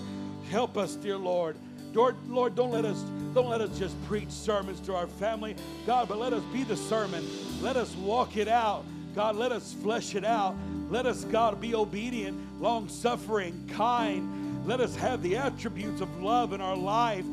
Help 0.51 0.79
us, 0.79 0.97
dear 0.97 1.19
Lord. 1.19 1.55
Lord, 1.93 2.55
don't 2.55 2.71
let 2.71 2.87
us 2.87 2.99
don't 3.35 3.51
let 3.51 3.61
us 3.61 3.79
just 3.79 4.03
preach 4.07 4.31
sermons 4.31 4.81
to 4.81 4.95
our 4.95 5.07
family, 5.07 5.55
God, 5.87 6.09
but 6.09 6.19
let 6.19 6.33
us 6.33 6.43
be 6.45 6.65
the 6.65 6.79
sermon. 6.79 7.23
Let 7.61 7.77
us 7.77 7.95
walk 7.97 8.39
it 8.39 8.49
out. 8.49 8.87
God, 9.15 9.37
let 9.37 9.53
us 9.53 9.75
flesh 9.83 10.15
it 10.15 10.25
out. 10.25 10.57
Let 10.89 11.05
us, 11.05 11.25
God, 11.25 11.61
be 11.61 11.75
obedient, 11.75 12.41
long 12.59 12.89
suffering, 12.89 13.69
kind. 13.71 14.67
Let 14.67 14.81
us 14.81 14.97
have 14.97 15.23
the 15.23 15.37
attributes 15.37 16.01
of 16.01 16.23
love 16.23 16.55
in 16.55 16.63
our 16.63 16.77
life 16.77 17.27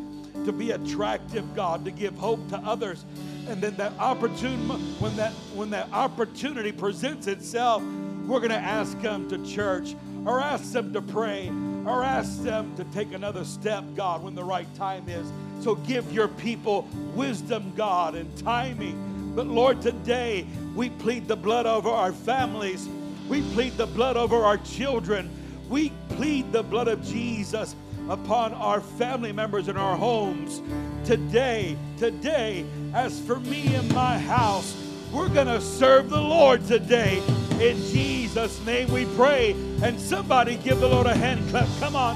to 0.46 0.52
be 0.52 0.72
attractive, 0.72 1.56
God, 1.56 1.86
to 1.86 1.92
give 1.92 2.16
hope 2.16 2.48
to 2.50 2.58
others. 2.58 3.06
And 3.48 3.62
then 3.62 3.76
that 3.78 3.94
opportune 4.00 4.70
when 5.00 5.16
that 5.16 5.32
when 5.54 5.70
that 5.72 5.92
opportunity 5.92 6.72
presents 6.72 7.28
itself, 7.28 7.84
we're 8.26 8.40
going 8.40 8.52
to 8.52 8.56
ask 8.56 9.00
them 9.02 9.30
to 9.30 9.46
church 9.46 9.96
or 10.26 10.40
ask 10.40 10.72
them 10.72 10.94
to 10.94 11.02
pray 11.02 11.52
or 11.86 12.04
ask 12.04 12.42
them 12.44 12.76
to 12.76 12.84
take 12.86 13.12
another 13.14 13.44
step, 13.44 13.84
God, 13.96 14.24
when 14.24 14.36
the 14.36 14.44
right 14.44 14.68
time 14.76 15.10
is. 15.10 15.32
So 15.64 15.76
give 15.76 16.12
your 16.12 16.28
people 16.28 16.88
wisdom, 17.16 17.74
God, 17.76 18.16
and 18.16 18.36
timing. 18.38 19.34
But 19.36 19.48
Lord, 19.48 19.82
today 19.82 20.46
we 20.76 20.90
plead 20.90 21.28
the 21.28 21.36
blood 21.36 21.66
over 21.66 21.90
our 21.90 22.12
families. 22.14 22.88
We 23.28 23.42
plead 23.54 23.78
the 23.78 23.88
blood 23.88 24.18
over 24.18 24.38
our 24.38 24.58
children. 24.58 25.30
We 25.70 25.92
plead 26.10 26.52
the 26.52 26.64
blood 26.64 26.88
of 26.88 27.04
Jesus 27.04 27.76
upon 28.10 28.54
our 28.54 28.82
family 28.82 29.32
members 29.32 29.68
in 29.68 29.78
our 29.78 29.96
homes. 29.96 30.62
Today, 31.06 31.78
today, 31.98 32.66
as 32.94 33.20
for 33.22 33.40
me 33.40 33.76
and 33.76 33.92
my 33.94 34.18
house, 34.18 34.76
we're 35.12 35.30
going 35.30 35.48
to 35.48 35.62
serve 35.62 36.10
the 36.10 36.22
Lord 36.22 36.66
today. 36.66 37.22
In 37.60 37.78
Jesus' 37.78 38.64
name 38.66 38.92
we 38.92 39.06
pray. 39.18 39.52
And 39.84 40.00
somebody 40.00 40.56
give 40.58 40.80
the 40.80 40.88
Lord 40.88 41.08
a 41.08 41.16
hand 41.16 41.50
clap. 41.50 41.68
Come 41.80 41.96
on. 41.96 42.16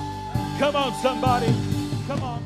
Come 0.59 0.75
on, 0.75 0.93
somebody. 1.01 1.53
Come 2.07 2.23
on. 2.23 2.45